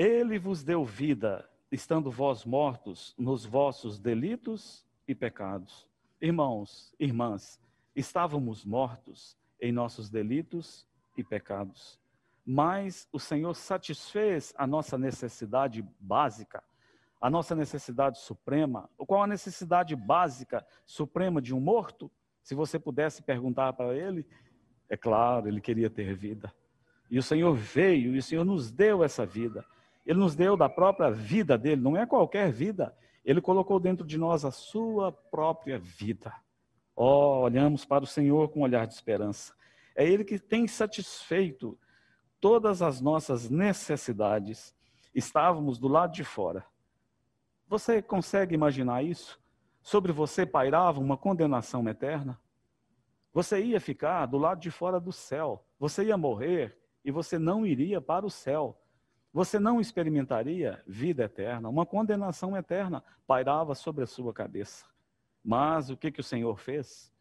Ele 0.00 0.38
vos 0.38 0.62
deu 0.62 0.84
vida, 0.84 1.46
estando 1.70 2.10
vós 2.10 2.44
mortos 2.44 3.14
nos 3.18 3.44
vossos 3.44 3.98
delitos 3.98 4.86
e 5.06 5.14
pecados. 5.14 5.86
Irmãos, 6.20 6.94
irmãs, 6.98 7.60
estávamos 7.94 8.64
mortos 8.64 9.36
em 9.60 9.72
nossos 9.72 10.08
delitos 10.08 10.86
e 11.16 11.22
pecados 11.22 12.00
mas 12.52 13.08
o 13.12 13.18
Senhor 13.20 13.54
satisfez 13.54 14.52
a 14.56 14.66
nossa 14.66 14.98
necessidade 14.98 15.86
básica, 16.00 16.62
a 17.20 17.30
nossa 17.30 17.54
necessidade 17.54 18.18
suprema. 18.18 18.90
Qual 18.96 19.22
a 19.22 19.26
necessidade 19.26 19.94
básica, 19.94 20.66
suprema 20.86 21.40
de 21.40 21.54
um 21.54 21.60
morto? 21.60 22.10
Se 22.42 22.54
você 22.54 22.76
pudesse 22.76 23.22
perguntar 23.22 23.72
para 23.74 23.94
ele, 23.94 24.26
é 24.88 24.96
claro, 24.96 25.46
ele 25.46 25.60
queria 25.60 25.88
ter 25.88 26.12
vida. 26.14 26.52
E 27.08 27.18
o 27.18 27.22
Senhor 27.22 27.54
veio 27.54 28.16
e 28.16 28.18
o 28.18 28.22
Senhor 28.22 28.44
nos 28.44 28.70
deu 28.72 29.04
essa 29.04 29.26
vida. 29.26 29.64
Ele 30.06 30.18
nos 30.18 30.34
deu 30.34 30.56
da 30.56 30.68
própria 30.68 31.10
vida 31.10 31.56
dele, 31.56 31.80
não 31.80 31.96
é 31.96 32.06
qualquer 32.06 32.50
vida. 32.50 32.96
Ele 33.24 33.40
colocou 33.40 33.78
dentro 33.78 34.06
de 34.06 34.18
nós 34.18 34.44
a 34.44 34.50
sua 34.50 35.12
própria 35.12 35.78
vida. 35.78 36.34
Oh, 36.96 37.40
olhamos 37.42 37.84
para 37.84 38.04
o 38.04 38.06
Senhor 38.06 38.48
com 38.48 38.60
um 38.60 38.62
olhar 38.62 38.86
de 38.86 38.94
esperança. 38.94 39.54
É 39.94 40.06
Ele 40.06 40.24
que 40.24 40.38
tem 40.38 40.66
satisfeito 40.66 41.78
todas 42.40 42.80
as 42.80 43.00
nossas 43.00 43.50
necessidades, 43.50 44.74
estávamos 45.14 45.78
do 45.78 45.88
lado 45.88 46.12
de 46.12 46.24
fora. 46.24 46.64
Você 47.68 48.00
consegue 48.00 48.54
imaginar 48.54 49.04
isso? 49.04 49.38
Sobre 49.82 50.12
você 50.12 50.44
pairava 50.44 51.00
uma 51.00 51.16
condenação 51.16 51.86
eterna? 51.88 52.40
Você 53.32 53.62
ia 53.62 53.80
ficar 53.80 54.26
do 54.26 54.38
lado 54.38 54.60
de 54.60 54.70
fora 54.70 54.98
do 54.98 55.12
céu. 55.12 55.64
Você 55.78 56.04
ia 56.04 56.16
morrer 56.16 56.76
e 57.04 57.10
você 57.10 57.38
não 57.38 57.64
iria 57.64 58.00
para 58.00 58.26
o 58.26 58.30
céu. 58.30 58.79
Você 59.32 59.60
não 59.60 59.80
experimentaria 59.80 60.82
vida 60.86 61.24
eterna. 61.24 61.68
Uma 61.68 61.86
condenação 61.86 62.56
eterna 62.56 63.02
pairava 63.26 63.74
sobre 63.74 64.02
a 64.02 64.06
sua 64.06 64.32
cabeça. 64.32 64.86
Mas 65.42 65.88
o 65.88 65.96
que, 65.96 66.10
que 66.10 66.20
o 66.20 66.24
Senhor 66.24 66.58
fez? 66.58 67.12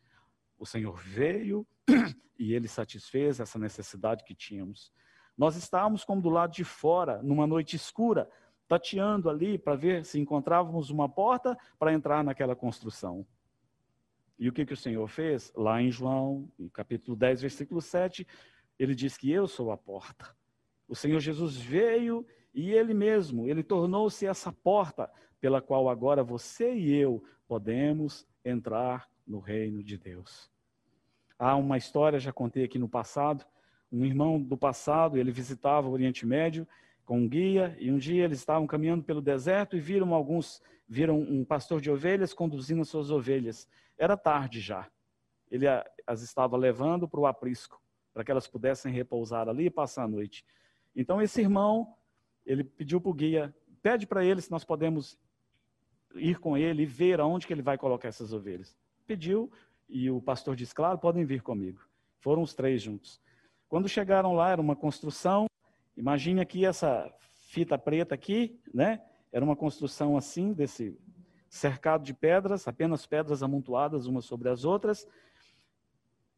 O 0.58 0.66
Senhor 0.66 0.98
veio 0.98 1.66
e 2.38 2.54
ele 2.54 2.68
satisfez 2.68 3.40
essa 3.40 3.60
necessidade 3.60 4.24
que 4.24 4.34
tínhamos. 4.34 4.92
Nós 5.38 5.56
estávamos 5.56 6.04
como 6.04 6.22
do 6.22 6.30
lado 6.30 6.52
de 6.52 6.64
fora, 6.64 7.22
numa 7.22 7.48
noite 7.48 7.76
escura, 7.76 8.30
tateando 8.68 9.30
ali 9.30 9.58
para 9.58 9.76
ver 9.76 10.04
se 10.04 10.20
encontrávamos 10.20 10.90
uma 10.90 11.08
porta 11.08 11.58
para 11.78 11.94
entrar 11.94 12.24
naquela 12.24 12.56
construção. 12.56 13.26
E 14.38 14.50
o 14.50 14.54
que, 14.54 14.66
que 14.66 14.74
o 14.74 14.78
Senhor 14.78 15.08
fez? 15.08 15.52
Lá 15.56 15.82
em 15.82 15.92
João, 15.92 16.50
capítulo 16.74 17.16
10, 17.16 17.42
versículo 17.42 17.82
7, 17.82 18.28
ele 18.78 18.96
diz 18.96 19.18
que 19.18 19.32
eu 19.32 19.48
sou 19.48 19.72
a 19.72 19.78
porta. 19.78 20.39
O 20.90 20.96
Senhor 20.96 21.20
Jesus 21.20 21.56
veio 21.56 22.26
e 22.54 22.72
ele 22.72 22.96
mesmo, 22.96 23.48
ele 23.48 23.62
tornou-se 23.62 24.26
essa 24.26 24.52
porta 24.52 25.10
pela 25.40 25.62
qual 25.62 25.88
agora 25.88 26.24
você 26.24 26.74
e 26.74 26.94
eu 26.94 27.24
podemos 27.48 28.28
entrar 28.44 29.08
no 29.26 29.40
reino 29.40 29.84
de 29.84 29.98
Deus. 29.98 30.52
Há 31.38 31.56
uma 31.56 31.78
história, 31.78 32.20
já 32.20 32.34
contei 32.34 32.64
aqui 32.64 32.80
no 32.80 32.90
passado, 32.90 33.46
um 33.92 34.04
irmão 34.04 34.42
do 34.42 34.58
passado, 34.58 35.18
ele 35.18 35.32
visitava 35.32 35.88
o 35.88 35.92
Oriente 35.92 36.26
Médio 36.26 36.68
com 37.06 37.20
um 37.20 37.30
guia, 37.30 37.76
e 37.80 37.92
um 37.92 37.98
dia 37.98 38.26
eles 38.26 38.40
estavam 38.40 38.68
caminhando 38.68 39.04
pelo 39.04 39.22
deserto 39.22 39.76
e 39.76 39.80
viram 39.80 40.14
alguns, 40.14 40.62
viram 40.88 41.20
um 41.20 41.46
pastor 41.46 41.82
de 41.82 41.90
ovelhas 41.90 42.34
conduzindo 42.34 42.82
as 42.82 42.90
suas 42.90 43.10
ovelhas. 43.10 43.68
Era 43.98 44.18
tarde 44.18 44.60
já. 44.60 44.88
Ele 45.50 45.66
as 46.06 46.22
estava 46.22 46.58
levando 46.58 47.08
para 47.08 47.20
o 47.20 47.26
aprisco, 47.26 47.82
para 48.14 48.24
que 48.24 48.32
elas 48.32 48.48
pudessem 48.48 48.92
repousar 48.92 49.48
ali 49.48 49.66
e 49.66 49.70
passar 49.72 50.04
a 50.04 50.08
noite. 50.08 50.46
Então 50.96 51.22
esse 51.22 51.42
irmão, 51.42 51.96
ele 52.46 52.64
pediu 52.64 53.00
para 53.00 53.10
o 53.10 53.14
guia, 53.14 53.56
pede 53.82 54.06
para 54.06 54.24
ele 54.24 54.42
se 54.42 54.52
nós 54.52 54.64
podemos 54.64 55.18
ir 56.16 56.40
com 56.40 56.58
ele 56.58 56.84
e 56.84 56.86
ver 56.86 57.20
aonde 57.20 57.46
que 57.46 57.54
ele 57.54 57.62
vai 57.62 57.78
colocar 57.78 58.08
essas 58.08 58.34
ovelhas. 58.34 58.78
Pediu 59.06 59.52
e 59.88 60.10
o 60.10 60.22
pastor 60.22 60.56
disse, 60.56 60.74
claro, 60.74 60.98
podem 60.98 61.26
vir 61.26 61.42
comigo. 61.42 61.82
Foram 62.20 62.42
os 62.42 62.54
três 62.54 62.82
juntos. 62.82 63.22
Quando 63.68 63.88
chegaram 63.88 64.34
lá, 64.34 64.50
era 64.50 64.62
uma 64.62 64.76
construção. 64.76 65.46
Imagine 65.96 66.42
aqui 66.42 66.66
essa 66.66 67.12
fita 67.50 67.78
preta 67.78 68.16
aqui, 68.16 68.60
né? 68.74 69.02
Era 69.32 69.46
uma 69.46 69.56
construção 69.56 70.18
assim, 70.18 70.54
desse 70.54 70.98
cercado 71.50 72.04
de 72.04 72.14
pedras, 72.14 72.68
apenas 72.68 73.06
pedras 73.06 73.42
amontoadas 73.42 74.06
umas 74.06 74.26
sobre 74.26 74.50
as 74.50 74.66
outras. 74.66 75.08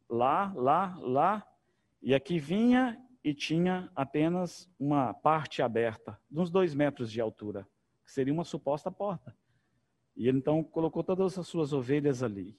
Lá, 0.08 0.52
lá, 0.54 0.96
lá. 1.00 1.46
E 2.02 2.14
aqui 2.14 2.38
vinha 2.38 2.98
e 3.24 3.32
tinha 3.32 3.90
apenas 3.94 4.68
uma 4.78 5.14
parte 5.14 5.62
aberta, 5.62 6.18
de 6.30 6.40
uns 6.40 6.50
dois 6.50 6.74
metros 6.74 7.10
de 7.10 7.20
altura, 7.20 7.66
que 8.04 8.10
seria 8.10 8.32
uma 8.32 8.44
suposta 8.44 8.90
porta. 8.90 9.36
E 10.16 10.28
ele 10.28 10.38
então 10.38 10.62
colocou 10.62 11.04
todas 11.04 11.38
as 11.38 11.46
suas 11.46 11.72
ovelhas 11.72 12.22
ali. 12.22 12.56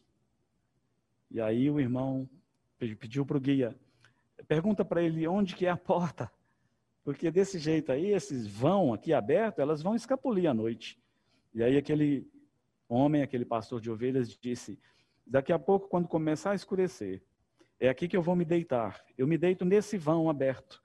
E 1.29 1.41
aí 1.41 1.69
o 1.69 1.79
irmão 1.79 2.29
pediu 2.77 3.25
para 3.25 3.37
o 3.37 3.41
guia: 3.41 3.77
pergunta 4.47 4.83
para 4.85 5.01
ele 5.01 5.27
onde 5.27 5.55
que 5.55 5.65
é 5.65 5.69
a 5.69 5.77
porta. 5.77 6.31
Porque 7.03 7.29
desse 7.29 7.59
jeito 7.59 7.91
aí, 7.91 8.11
esses 8.11 8.47
vão 8.47 8.93
aqui 8.93 9.11
abertos, 9.11 9.59
elas 9.59 9.81
vão 9.81 9.93
escapulir 9.93 10.49
à 10.49 10.53
noite. 10.53 10.97
E 11.53 11.61
aí 11.61 11.77
aquele 11.77 12.25
homem, 12.87 13.21
aquele 13.21 13.43
pastor 13.43 13.81
de 13.81 13.91
ovelhas, 13.91 14.29
disse: 14.29 14.79
daqui 15.25 15.51
a 15.51 15.59
pouco, 15.59 15.89
quando 15.89 16.07
começar 16.07 16.51
a 16.51 16.55
escurecer, 16.55 17.21
é 17.79 17.89
aqui 17.89 18.07
que 18.07 18.15
eu 18.15 18.21
vou 18.21 18.35
me 18.35 18.45
deitar. 18.45 19.03
Eu 19.17 19.27
me 19.27 19.37
deito 19.37 19.65
nesse 19.65 19.97
vão 19.97 20.29
aberto. 20.29 20.81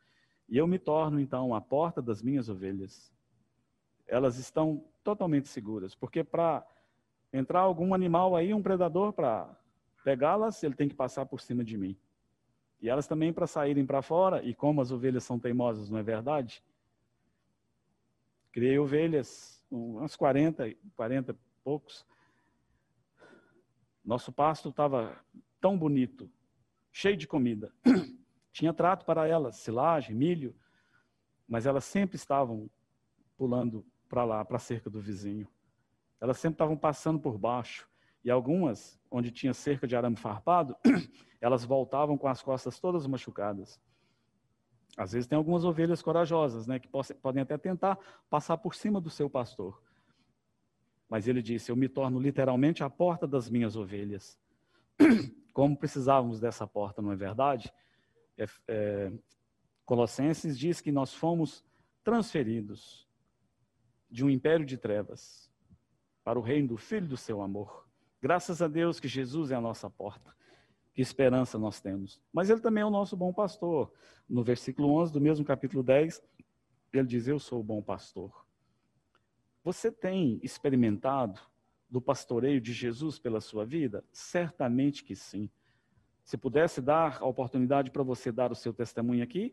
E 0.48 0.56
eu 0.56 0.66
me 0.66 0.78
torno, 0.78 1.20
então, 1.20 1.54
a 1.54 1.60
porta 1.60 2.00
das 2.00 2.22
minhas 2.22 2.48
ovelhas. 2.48 3.12
Elas 4.06 4.38
estão 4.38 4.84
totalmente 5.04 5.48
seguras. 5.48 5.94
Porque 5.94 6.24
para 6.24 6.66
entrar 7.32 7.60
algum 7.60 7.94
animal 7.94 8.34
aí, 8.34 8.54
um 8.54 8.62
predador, 8.62 9.12
para 9.12 9.54
pegá-las, 10.02 10.62
ele 10.62 10.74
tem 10.74 10.88
que 10.88 10.94
passar 10.94 11.26
por 11.26 11.40
cima 11.40 11.62
de 11.62 11.76
mim. 11.76 11.96
E 12.80 12.88
elas 12.88 13.06
também 13.06 13.32
para 13.32 13.46
saírem 13.46 13.84
para 13.84 14.02
fora, 14.02 14.42
e 14.42 14.54
como 14.54 14.80
as 14.80 14.92
ovelhas 14.92 15.24
são 15.24 15.38
teimosas, 15.38 15.90
não 15.90 15.98
é 15.98 16.02
verdade? 16.02 16.62
Criei 18.52 18.78
ovelhas, 18.78 19.62
umas 19.70 20.16
40, 20.16 20.74
40 20.96 21.32
e 21.32 21.36
poucos. 21.62 22.06
Nosso 24.04 24.32
pasto 24.32 24.68
estava 24.70 25.14
tão 25.60 25.76
bonito, 25.76 26.30
cheio 26.98 27.16
de 27.16 27.28
comida. 27.28 27.72
tinha 28.50 28.74
trato 28.74 29.04
para 29.04 29.28
elas, 29.28 29.58
silagem, 29.58 30.16
milho, 30.16 30.52
mas 31.46 31.64
elas 31.64 31.84
sempre 31.84 32.16
estavam 32.16 32.68
pulando 33.36 33.86
para 34.08 34.24
lá, 34.24 34.44
para 34.44 34.56
a 34.56 34.60
cerca 34.60 34.90
do 34.90 35.00
vizinho. 35.00 35.46
Elas 36.20 36.38
sempre 36.38 36.56
estavam 36.56 36.76
passando 36.76 37.20
por 37.20 37.38
baixo. 37.38 37.88
E 38.24 38.32
algumas, 38.32 39.00
onde 39.08 39.30
tinha 39.30 39.54
cerca 39.54 39.86
de 39.86 39.94
arame 39.94 40.16
farpado, 40.16 40.76
elas 41.40 41.64
voltavam 41.64 42.18
com 42.18 42.26
as 42.26 42.42
costas 42.42 42.80
todas 42.80 43.06
machucadas. 43.06 43.80
Às 44.96 45.12
vezes 45.12 45.28
tem 45.28 45.38
algumas 45.38 45.64
ovelhas 45.64 46.02
corajosas, 46.02 46.66
né, 46.66 46.80
que 46.80 46.88
podem 47.22 47.42
até 47.44 47.56
tentar 47.56 47.96
passar 48.28 48.58
por 48.58 48.74
cima 48.74 49.00
do 49.00 49.08
seu 49.08 49.30
pastor. 49.30 49.80
Mas 51.08 51.28
ele 51.28 51.42
disse: 51.42 51.70
Eu 51.70 51.76
me 51.76 51.88
torno 51.88 52.18
literalmente 52.18 52.82
a 52.82 52.90
porta 52.90 53.24
das 53.24 53.48
minhas 53.48 53.76
ovelhas. 53.76 54.36
Como 55.58 55.76
precisávamos 55.76 56.38
dessa 56.38 56.68
porta, 56.68 57.02
não 57.02 57.10
é 57.10 57.16
verdade? 57.16 57.74
É, 58.36 58.46
é, 58.68 59.12
Colossenses 59.84 60.56
diz 60.56 60.80
que 60.80 60.92
nós 60.92 61.12
fomos 61.12 61.64
transferidos 62.04 63.08
de 64.08 64.24
um 64.24 64.30
império 64.30 64.64
de 64.64 64.78
trevas 64.78 65.50
para 66.22 66.38
o 66.38 66.42
reino 66.42 66.68
do 66.68 66.76
Filho 66.76 67.08
do 67.08 67.16
seu 67.16 67.42
amor. 67.42 67.88
Graças 68.22 68.62
a 68.62 68.68
Deus 68.68 69.00
que 69.00 69.08
Jesus 69.08 69.50
é 69.50 69.56
a 69.56 69.60
nossa 69.60 69.90
porta. 69.90 70.32
Que 70.94 71.02
esperança 71.02 71.58
nós 71.58 71.80
temos. 71.80 72.22
Mas 72.32 72.50
ele 72.50 72.60
também 72.60 72.82
é 72.82 72.86
o 72.86 72.90
nosso 72.90 73.16
bom 73.16 73.32
pastor. 73.32 73.92
No 74.28 74.44
versículo 74.44 74.94
11 75.00 75.12
do 75.12 75.20
mesmo 75.20 75.44
capítulo 75.44 75.82
10, 75.82 76.22
ele 76.92 77.08
diz: 77.08 77.26
Eu 77.26 77.40
sou 77.40 77.58
o 77.58 77.64
bom 77.64 77.82
pastor. 77.82 78.46
Você 79.64 79.90
tem 79.90 80.38
experimentado 80.40 81.40
do 81.90 82.00
pastoreio 82.00 82.60
de 82.60 82.72
Jesus 82.72 83.18
pela 83.18 83.40
sua 83.40 83.64
vida? 83.64 84.04
Certamente 84.12 85.02
que 85.04 85.16
sim. 85.16 85.50
Se 86.24 86.36
pudesse 86.36 86.82
dar 86.82 87.18
a 87.22 87.26
oportunidade 87.26 87.90
para 87.90 88.02
você 88.02 88.30
dar 88.30 88.52
o 88.52 88.54
seu 88.54 88.72
testemunho 88.72 89.22
aqui, 89.24 89.52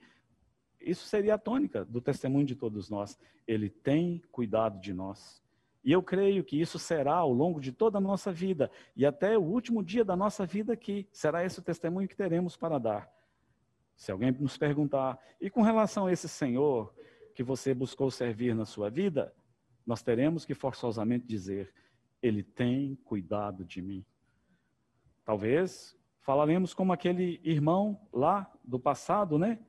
isso 0.80 1.06
seria 1.08 1.36
a 1.36 1.38
tônica 1.38 1.86
do 1.86 2.02
testemunho 2.02 2.46
de 2.46 2.56
todos 2.56 2.90
nós. 2.90 3.18
Ele 3.48 3.70
tem 3.70 4.22
cuidado 4.32 4.80
de 4.80 4.94
nós. 4.94 5.42
E 5.84 5.92
eu 5.92 6.02
creio 6.02 6.44
que 6.44 6.60
isso 6.60 6.80
será 6.80 7.14
ao 7.14 7.32
longo 7.32 7.62
de 7.62 7.72
toda 7.72 8.00
a 8.00 8.02
nossa 8.02 8.32
vida 8.32 8.72
e 8.96 9.06
até 9.06 9.38
o 9.38 9.44
último 9.44 9.84
dia 9.84 10.04
da 10.04 10.16
nossa 10.16 10.46
vida 10.46 10.74
aqui. 10.74 11.08
Será 11.12 11.46
esse 11.46 11.60
o 11.60 11.62
testemunho 11.62 12.08
que 12.08 12.16
teremos 12.16 12.58
para 12.58 12.80
dar. 12.80 13.10
Se 13.96 14.12
alguém 14.12 14.32
nos 14.32 14.58
perguntar, 14.58 15.18
e 15.40 15.50
com 15.50 15.62
relação 15.62 16.08
a 16.08 16.12
esse 16.12 16.28
Senhor 16.28 16.94
que 17.34 17.44
você 17.44 17.74
buscou 17.74 18.10
servir 18.10 18.56
na 18.56 18.66
sua 18.66 18.90
vida, 18.90 19.34
nós 19.86 20.02
teremos 20.02 20.44
que 20.44 20.54
forçosamente 20.54 21.26
dizer: 21.26 21.72
Ele 22.26 22.42
tem 22.42 22.96
cuidado 23.06 23.64
de 23.64 23.82
mim. 23.82 24.04
Talvez 25.24 25.96
falaremos 26.22 26.74
como 26.74 26.92
aquele 26.92 27.40
irmão 27.44 28.02
lá 28.12 28.52
do 28.64 28.80
passado, 28.80 29.38
né? 29.38 29.60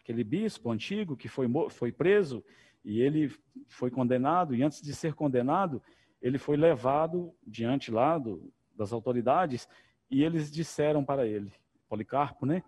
Aquele 0.00 0.24
bispo 0.24 0.70
antigo 0.70 1.16
que 1.16 1.28
foi, 1.28 1.46
foi 1.68 1.92
preso 1.92 2.42
e 2.82 3.02
ele 3.02 3.30
foi 3.68 3.90
condenado, 3.90 4.54
e 4.54 4.62
antes 4.62 4.80
de 4.80 4.94
ser 4.94 5.12
condenado, 5.12 5.82
ele 6.22 6.38
foi 6.38 6.56
levado 6.56 7.34
diante 7.46 7.90
lá 7.90 8.16
do, 8.16 8.50
das 8.74 8.90
autoridades, 8.90 9.68
e 10.10 10.24
eles 10.24 10.50
disseram 10.50 11.04
para 11.04 11.26
ele, 11.26 11.52
Policarpo, 11.90 12.46
né? 12.46 12.62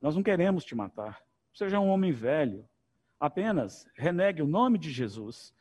Nós 0.00 0.14
não 0.14 0.22
queremos 0.22 0.64
te 0.64 0.76
matar. 0.76 1.20
Seja 1.52 1.80
um 1.80 1.88
homem 1.88 2.12
velho. 2.12 2.64
Apenas 3.18 3.88
renegue 3.96 4.40
o 4.40 4.46
nome 4.46 4.78
de 4.78 4.92
Jesus. 4.92 5.52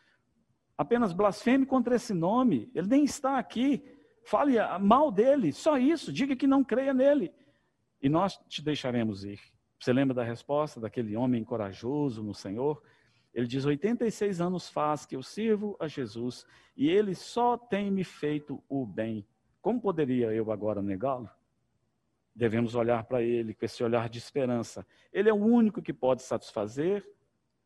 Apenas 0.77 1.11
blasfeme 1.11 1.65
contra 1.65 1.95
esse 1.95 2.13
nome. 2.13 2.71
Ele 2.75 2.87
nem 2.87 3.03
está 3.03 3.39
aqui. 3.39 3.83
Fale 4.23 4.55
mal 4.79 5.11
dele. 5.11 5.51
Só 5.51 5.77
isso. 5.77 6.13
Diga 6.13 6.35
que 6.35 6.45
não 6.45 6.63
creia 6.63 6.93
nele. 6.93 7.33
E 8.01 8.07
nós 8.07 8.37
te 8.47 8.61
deixaremos 8.61 9.23
ir. 9.23 9.39
Você 9.79 9.91
lembra 9.91 10.13
da 10.13 10.23
resposta 10.23 10.79
daquele 10.79 11.15
homem 11.15 11.43
corajoso 11.43 12.23
no 12.23 12.33
Senhor? 12.33 12.81
Ele 13.33 13.47
diz: 13.47 13.65
86 13.65 14.41
anos 14.41 14.69
faz 14.69 15.05
que 15.05 15.15
eu 15.15 15.21
sirvo 15.21 15.75
a 15.79 15.87
Jesus 15.87 16.45
e 16.75 16.89
ele 16.89 17.13
só 17.13 17.57
tem 17.57 17.91
me 17.91 18.03
feito 18.03 18.63
o 18.67 18.85
bem. 18.85 19.25
Como 19.61 19.81
poderia 19.81 20.33
eu 20.33 20.51
agora 20.51 20.81
negá-lo? 20.81 21.29
Devemos 22.35 22.75
olhar 22.75 23.03
para 23.03 23.21
ele 23.21 23.53
com 23.53 23.65
esse 23.65 23.83
olhar 23.83 24.09
de 24.09 24.17
esperança. 24.19 24.85
Ele 25.11 25.29
é 25.29 25.33
o 25.33 25.37
único 25.37 25.81
que 25.81 25.93
pode 25.93 26.21
satisfazer 26.21 27.07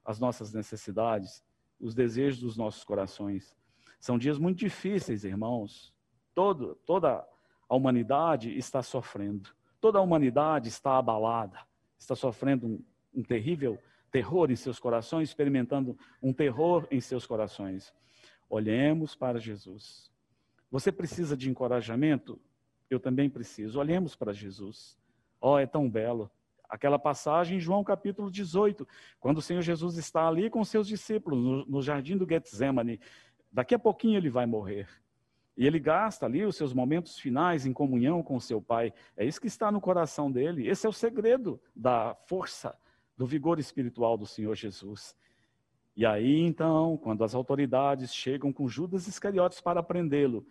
as 0.03 0.19
nossas 0.19 0.53
necessidades, 0.53 1.43
os 1.81 1.95
desejos 1.95 2.39
dos 2.39 2.55
nossos 2.55 2.83
corações. 2.83 3.55
São 3.99 4.17
dias 4.17 4.37
muito 4.37 4.59
difíceis, 4.59 5.23
irmãos. 5.23 5.93
Todo, 6.33 6.75
toda 6.85 7.27
a 7.67 7.75
humanidade 7.75 8.55
está 8.57 8.81
sofrendo. 8.81 9.49
Toda 9.79 9.97
a 9.97 10.01
humanidade 10.01 10.69
está 10.69 10.97
abalada, 10.97 11.57
está 11.97 12.15
sofrendo 12.15 12.67
um, 12.67 12.83
um 13.15 13.23
terrível 13.23 13.79
terror 14.11 14.51
em 14.51 14.55
seus 14.55 14.77
corações, 14.77 15.29
experimentando 15.29 15.97
um 16.21 16.31
terror 16.31 16.87
em 16.91 17.01
seus 17.01 17.25
corações. 17.25 17.93
Olhemos 18.49 19.15
para 19.15 19.39
Jesus. 19.39 20.11
Você 20.69 20.91
precisa 20.91 21.35
de 21.35 21.49
encorajamento? 21.49 22.39
Eu 22.89 22.99
também 22.99 23.29
preciso. 23.29 23.79
Olhemos 23.79 24.15
para 24.15 24.33
Jesus. 24.33 24.97
Oh, 25.39 25.57
é 25.57 25.65
tão 25.65 25.89
belo. 25.89 26.29
Aquela 26.71 26.97
passagem 26.97 27.57
em 27.57 27.59
João 27.59 27.83
capítulo 27.83 28.31
18, 28.31 28.87
quando 29.19 29.39
o 29.39 29.41
Senhor 29.41 29.61
Jesus 29.61 29.97
está 29.97 30.25
ali 30.25 30.49
com 30.49 30.63
seus 30.63 30.87
discípulos 30.87 31.37
no, 31.37 31.65
no 31.65 31.81
jardim 31.81 32.15
do 32.15 32.25
Getsemane. 32.25 32.97
Daqui 33.51 33.75
a 33.75 33.79
pouquinho 33.79 34.15
ele 34.15 34.29
vai 34.29 34.45
morrer. 34.45 34.87
E 35.57 35.67
ele 35.67 35.81
gasta 35.81 36.25
ali 36.25 36.45
os 36.45 36.55
seus 36.55 36.73
momentos 36.73 37.19
finais 37.19 37.65
em 37.65 37.73
comunhão 37.73 38.23
com 38.23 38.39
seu 38.39 38.61
Pai. 38.61 38.93
É 39.17 39.25
isso 39.25 39.41
que 39.41 39.47
está 39.47 39.69
no 39.69 39.81
coração 39.81 40.31
dele. 40.31 40.65
Esse 40.65 40.87
é 40.87 40.89
o 40.89 40.93
segredo 40.93 41.61
da 41.75 42.15
força 42.25 42.73
do 43.17 43.25
vigor 43.27 43.59
espiritual 43.59 44.17
do 44.17 44.25
Senhor 44.25 44.55
Jesus. 44.55 45.13
E 45.93 46.05
aí, 46.05 46.39
então, 46.39 46.95
quando 46.95 47.21
as 47.21 47.35
autoridades 47.35 48.15
chegam 48.15 48.53
com 48.53 48.69
Judas 48.69 49.09
Iscariotes 49.09 49.59
para 49.59 49.83
prendê-lo, 49.83 50.47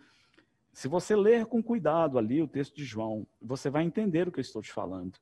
se 0.71 0.87
você 0.87 1.15
ler 1.15 1.47
com 1.47 1.63
cuidado 1.63 2.19
ali 2.19 2.43
o 2.43 2.47
texto 2.47 2.75
de 2.75 2.85
João, 2.85 3.25
você 3.41 3.71
vai 3.71 3.83
entender 3.83 4.27
o 4.27 4.31
que 4.31 4.39
eu 4.39 4.43
estou 4.43 4.61
te 4.61 4.71
falando. 4.71 5.17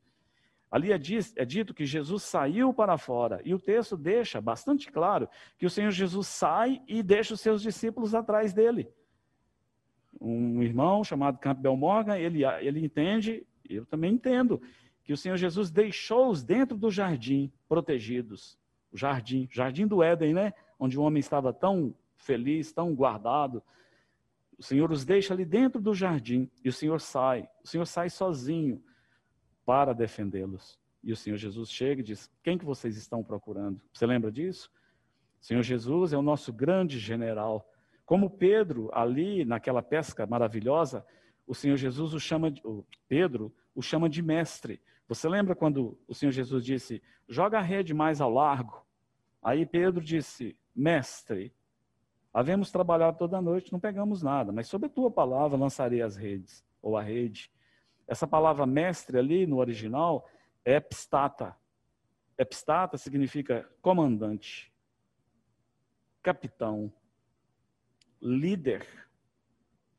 Ali 0.72 0.92
é, 0.92 1.00
é 1.36 1.46
dito 1.46 1.74
que 1.74 1.86
Jesus 1.86 2.24
saiu 2.24 2.74
para 2.74 2.98
fora, 2.98 3.42
e 3.44 3.54
o 3.54 3.60
texto 3.60 3.98
deixa 3.98 4.40
bastante 4.40 4.92
claro 4.92 5.28
que 5.58 5.66
o 5.66 5.70
Senhor 5.70 5.92
Jesus 5.92 6.28
sai 6.28 6.82
e 6.88 7.02
deixa 7.02 7.34
os 7.34 7.42
seus 7.42 7.62
discípulos 7.62 8.14
atrás 8.14 8.54
dele. 8.54 8.88
Um 10.22 10.62
irmão 10.62 11.04
chamado 11.04 11.40
Campbell 11.40 11.76
Morgan, 11.76 12.18
ele, 12.18 12.46
ele 12.46 12.86
entende, 12.86 13.46
eu 13.68 13.86
também 13.86 14.14
entendo, 14.14 14.62
que 15.04 15.14
o 15.14 15.18
Senhor 15.18 15.38
Jesus 15.38 15.72
deixou-os 15.72 16.44
dentro 16.44 16.78
do 16.78 16.92
jardim, 16.92 17.52
protegidos. 17.68 18.60
O 18.92 18.98
jardim, 18.98 19.48
jardim 19.52 19.88
do 19.88 20.04
Éden, 20.04 20.36
né? 20.36 20.54
Onde 20.80 21.00
o 21.00 21.02
homem 21.02 21.20
estava 21.20 21.52
tão 21.52 21.96
feliz, 22.16 22.72
tão 22.72 22.94
guardado. 22.94 23.64
O 24.58 24.62
Senhor 24.62 24.92
os 24.92 25.04
deixa 25.06 25.34
ali 25.34 25.46
dentro 25.46 25.82
do 25.82 25.96
jardim 25.96 26.48
e 26.64 26.70
o 26.70 26.74
Senhor 26.74 27.02
sai. 27.02 27.50
O 27.64 27.68
Senhor 27.68 27.86
sai 27.86 28.10
sozinho 28.10 28.84
para 29.70 29.94
defendê-los. 29.94 30.80
E 31.04 31.12
o 31.12 31.16
Senhor 31.16 31.38
Jesus 31.38 31.70
chega 31.70 32.02
e 32.02 32.04
diz: 32.04 32.28
Quem 32.42 32.58
que 32.58 32.66
vocês 32.66 32.98
estão 32.98 33.24
procurando? 33.24 33.80
Você 33.94 34.04
lembra 34.04 34.32
disso? 34.32 34.68
O 35.40 35.46
Senhor 35.46 35.62
Jesus 35.62 36.12
é 36.12 36.18
o 36.18 36.24
nosso 36.24 36.52
grande 36.52 36.98
general. 36.98 37.72
Como 38.04 38.32
Pedro, 38.32 38.90
ali 38.92 39.46
naquela 39.46 39.84
pesca 39.84 40.26
maravilhosa, 40.26 41.06
o 41.46 41.54
Senhor 41.54 41.78
Jesus 41.78 42.16
o 42.16 42.20
chama, 42.20 42.50
de, 42.50 42.66
o 42.66 42.84
Pedro 43.08 43.54
o 43.76 43.82
chama 43.84 44.10
de 44.10 44.24
mestre. 44.24 44.82
Você 45.08 45.30
lembra 45.30 45.54
quando 45.54 45.96
o 46.08 46.16
Senhor 46.16 46.32
Jesus 46.32 46.66
disse: 46.66 47.00
joga 47.28 47.60
a 47.60 47.62
rede 47.62 47.94
mais 47.94 48.20
ao 48.20 48.34
largo? 48.34 48.84
Aí 49.40 49.68
Pedro 49.68 50.04
disse: 50.04 50.58
Mestre, 50.76 51.54
havemos 52.34 52.72
trabalhado 52.72 53.20
toda 53.20 53.38
a 53.38 53.42
noite, 53.42 53.72
não 53.72 53.80
pegamos 53.80 54.24
nada, 54.24 54.52
mas 54.52 54.66
sob 54.66 54.88
a 54.88 54.90
tua 54.90 55.12
palavra 55.12 55.56
lançarei 55.56 56.02
as 56.02 56.16
redes, 56.16 56.66
ou 56.82 56.98
a 56.98 57.04
rede. 57.04 57.52
Essa 58.10 58.26
palavra 58.26 58.66
mestre 58.66 59.20
ali 59.20 59.46
no 59.46 59.58
original 59.58 60.28
é 60.66 60.78
epstata. 60.78 61.56
Epstata 62.36 62.98
significa 62.98 63.70
comandante, 63.84 64.74
capitão, 66.24 66.92
líder, 68.20 68.84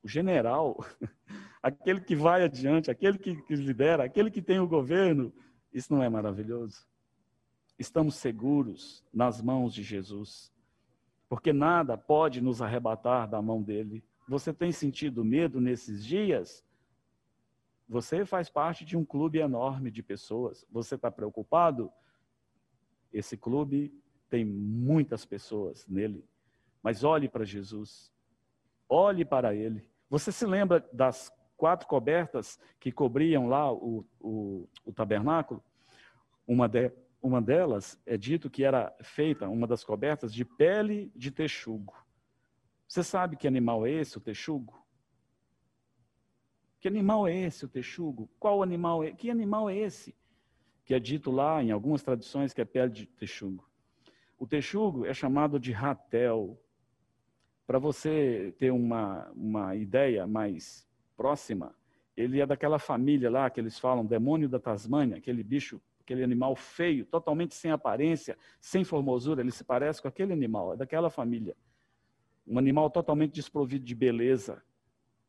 o 0.02 0.08
general. 0.08 0.84
aquele 1.62 2.00
que 2.00 2.16
vai 2.16 2.42
adiante, 2.42 2.90
aquele 2.90 3.16
que, 3.16 3.40
que 3.42 3.54
lidera, 3.54 4.02
aquele 4.02 4.28
que 4.28 4.42
tem 4.42 4.58
o 4.58 4.66
governo. 4.66 5.32
Isso 5.72 5.94
não 5.94 6.02
é 6.02 6.08
maravilhoso? 6.08 6.88
Estamos 7.78 8.16
seguros 8.16 9.04
nas 9.14 9.40
mãos 9.40 9.72
de 9.72 9.84
Jesus, 9.84 10.52
porque 11.28 11.52
nada 11.52 11.96
pode 11.96 12.40
nos 12.40 12.60
arrebatar 12.60 13.30
da 13.30 13.40
mão 13.40 13.62
dele. 13.62 14.02
Você 14.28 14.52
tem 14.52 14.72
sentido 14.72 15.24
medo 15.24 15.60
nesses 15.60 16.04
dias? 16.04 16.64
Você 17.90 18.24
faz 18.24 18.48
parte 18.48 18.84
de 18.84 18.96
um 18.96 19.04
clube 19.04 19.40
enorme 19.40 19.90
de 19.90 20.00
pessoas. 20.00 20.64
Você 20.70 20.94
está 20.94 21.10
preocupado? 21.10 21.90
Esse 23.12 23.36
clube 23.36 23.92
tem 24.28 24.44
muitas 24.44 25.24
pessoas 25.24 25.84
nele. 25.88 26.24
Mas 26.80 27.02
olhe 27.02 27.28
para 27.28 27.44
Jesus. 27.44 28.12
Olhe 28.88 29.24
para 29.24 29.56
ele. 29.56 29.90
Você 30.08 30.30
se 30.30 30.46
lembra 30.46 30.88
das 30.92 31.36
quatro 31.56 31.88
cobertas 31.88 32.60
que 32.78 32.92
cobriam 32.92 33.48
lá 33.48 33.72
o, 33.72 34.06
o, 34.20 34.68
o 34.84 34.92
tabernáculo. 34.92 35.60
Uma, 36.46 36.68
de, 36.68 36.92
uma 37.20 37.42
delas 37.42 38.00
é 38.06 38.16
dito 38.16 38.48
que 38.48 38.62
era 38.62 38.94
feita, 39.02 39.48
uma 39.48 39.66
das 39.66 39.82
cobertas, 39.82 40.32
de 40.32 40.44
pele 40.44 41.10
de 41.16 41.32
texugo. 41.32 41.92
Você 42.86 43.02
sabe 43.02 43.36
que 43.36 43.48
animal 43.48 43.84
é 43.84 43.90
esse, 43.90 44.16
o 44.16 44.20
texugo? 44.20 44.79
Que 46.80 46.88
animal 46.88 47.28
é 47.28 47.36
esse, 47.36 47.66
o 47.66 47.68
texugo? 47.68 48.28
Qual 48.38 48.62
animal 48.62 49.04
é? 49.04 49.12
Que 49.12 49.30
animal 49.30 49.68
é 49.68 49.76
esse? 49.76 50.16
Que 50.84 50.94
é 50.94 50.98
dito 50.98 51.30
lá 51.30 51.62
em 51.62 51.70
algumas 51.70 52.02
tradições 52.02 52.54
que 52.54 52.60
é 52.62 52.64
pele 52.64 52.90
de 52.90 53.06
texugo. 53.06 53.68
O 54.38 54.46
texugo 54.46 55.04
é 55.04 55.12
chamado 55.12 55.60
de 55.60 55.72
ratel. 55.72 56.58
Para 57.66 57.78
você 57.78 58.54
ter 58.58 58.72
uma, 58.72 59.30
uma 59.36 59.76
ideia 59.76 60.26
mais 60.26 60.88
próxima, 61.16 61.74
ele 62.16 62.40
é 62.40 62.46
daquela 62.46 62.78
família 62.78 63.30
lá 63.30 63.50
que 63.50 63.60
eles 63.60 63.78
falam, 63.78 64.04
demônio 64.04 64.48
da 64.48 64.58
Tasmânia, 64.58 65.18
aquele 65.18 65.42
bicho, 65.44 65.80
aquele 66.00 66.24
animal 66.24 66.56
feio, 66.56 67.04
totalmente 67.04 67.54
sem 67.54 67.70
aparência, 67.70 68.36
sem 68.58 68.82
formosura, 68.84 69.42
ele 69.42 69.52
se 69.52 69.62
parece 69.62 70.00
com 70.00 70.08
aquele 70.08 70.32
animal, 70.32 70.72
é 70.72 70.76
daquela 70.78 71.10
família. 71.10 71.54
Um 72.46 72.58
animal 72.58 72.90
totalmente 72.90 73.32
desprovido 73.32 73.84
de 73.84 73.94
beleza. 73.94 74.62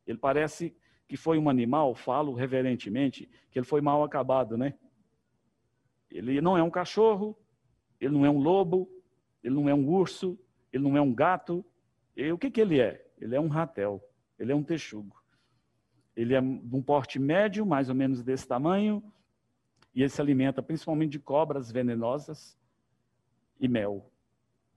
Ele 0.06 0.18
parece 0.18 0.74
que 1.08 1.16
foi 1.16 1.38
um 1.38 1.48
animal, 1.48 1.94
falo 1.94 2.34
reverentemente, 2.34 3.28
que 3.50 3.58
ele 3.58 3.66
foi 3.66 3.80
mal 3.80 4.02
acabado, 4.02 4.56
né? 4.56 4.74
Ele 6.10 6.40
não 6.40 6.56
é 6.56 6.62
um 6.62 6.70
cachorro, 6.70 7.36
ele 8.00 8.14
não 8.14 8.26
é 8.26 8.30
um 8.30 8.38
lobo, 8.38 8.88
ele 9.42 9.54
não 9.54 9.68
é 9.68 9.74
um 9.74 9.88
urso, 9.88 10.38
ele 10.72 10.84
não 10.84 10.96
é 10.96 11.00
um 11.00 11.14
gato. 11.14 11.64
E 12.16 12.30
o 12.32 12.38
que, 12.38 12.50
que 12.50 12.60
ele 12.60 12.80
é? 12.80 13.06
Ele 13.18 13.34
é 13.34 13.40
um 13.40 13.48
ratel, 13.48 14.02
ele 14.38 14.52
é 14.52 14.54
um 14.54 14.62
texugo. 14.62 15.22
Ele 16.14 16.34
é 16.34 16.40
de 16.40 16.74
um 16.76 16.82
porte 16.82 17.18
médio, 17.18 17.64
mais 17.64 17.88
ou 17.88 17.94
menos 17.94 18.22
desse 18.22 18.46
tamanho, 18.46 19.02
e 19.94 20.00
ele 20.00 20.08
se 20.08 20.20
alimenta 20.20 20.62
principalmente 20.62 21.12
de 21.12 21.18
cobras 21.18 21.70
venenosas 21.70 22.58
e 23.58 23.68
mel. 23.68 24.10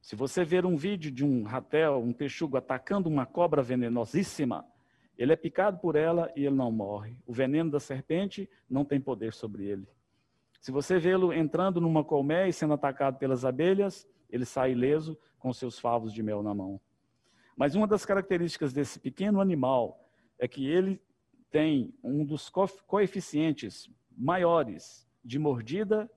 Se 0.01 0.15
você 0.15 0.45
ver 0.45 0.65
um 0.65 0.77
vídeo 0.77 1.11
de 1.11 1.25
um 1.25 1.43
ratel, 1.43 1.99
um 1.99 2.13
texugo 2.13 2.57
atacando 2.57 3.09
uma 3.09 3.25
cobra 3.25 3.61
venenosíssima, 3.63 4.65
ele 5.17 5.33
é 5.33 5.35
picado 5.35 5.79
por 5.79 5.95
ela 5.95 6.31
e 6.35 6.45
ele 6.45 6.55
não 6.55 6.71
morre. 6.71 7.17
O 7.25 7.33
veneno 7.33 7.71
da 7.71 7.79
serpente 7.79 8.49
não 8.69 8.83
tem 8.83 8.99
poder 8.99 9.33
sobre 9.33 9.65
ele. 9.65 9.87
Se 10.59 10.71
você 10.71 10.97
vê-lo 10.97 11.31
entrando 11.31 11.79
numa 11.79 12.03
colmeia 12.03 12.47
e 12.47 12.53
sendo 12.53 12.73
atacado 12.73 13.17
pelas 13.17 13.45
abelhas, 13.45 14.07
ele 14.29 14.45
sai 14.45 14.71
ileso 14.71 15.17
com 15.37 15.53
seus 15.53 15.77
favos 15.77 16.11
de 16.11 16.23
mel 16.23 16.41
na 16.41 16.53
mão. 16.53 16.81
Mas 17.55 17.75
uma 17.75 17.87
das 17.87 18.05
características 18.05 18.73
desse 18.73 18.99
pequeno 18.99 19.39
animal 19.39 20.09
é 20.37 20.47
que 20.47 20.67
ele 20.67 21.01
tem 21.51 21.93
um 22.03 22.25
dos 22.25 22.51
coeficientes 22.87 23.89
maiores 24.17 25.07
de 25.23 25.39
mordida 25.39 26.09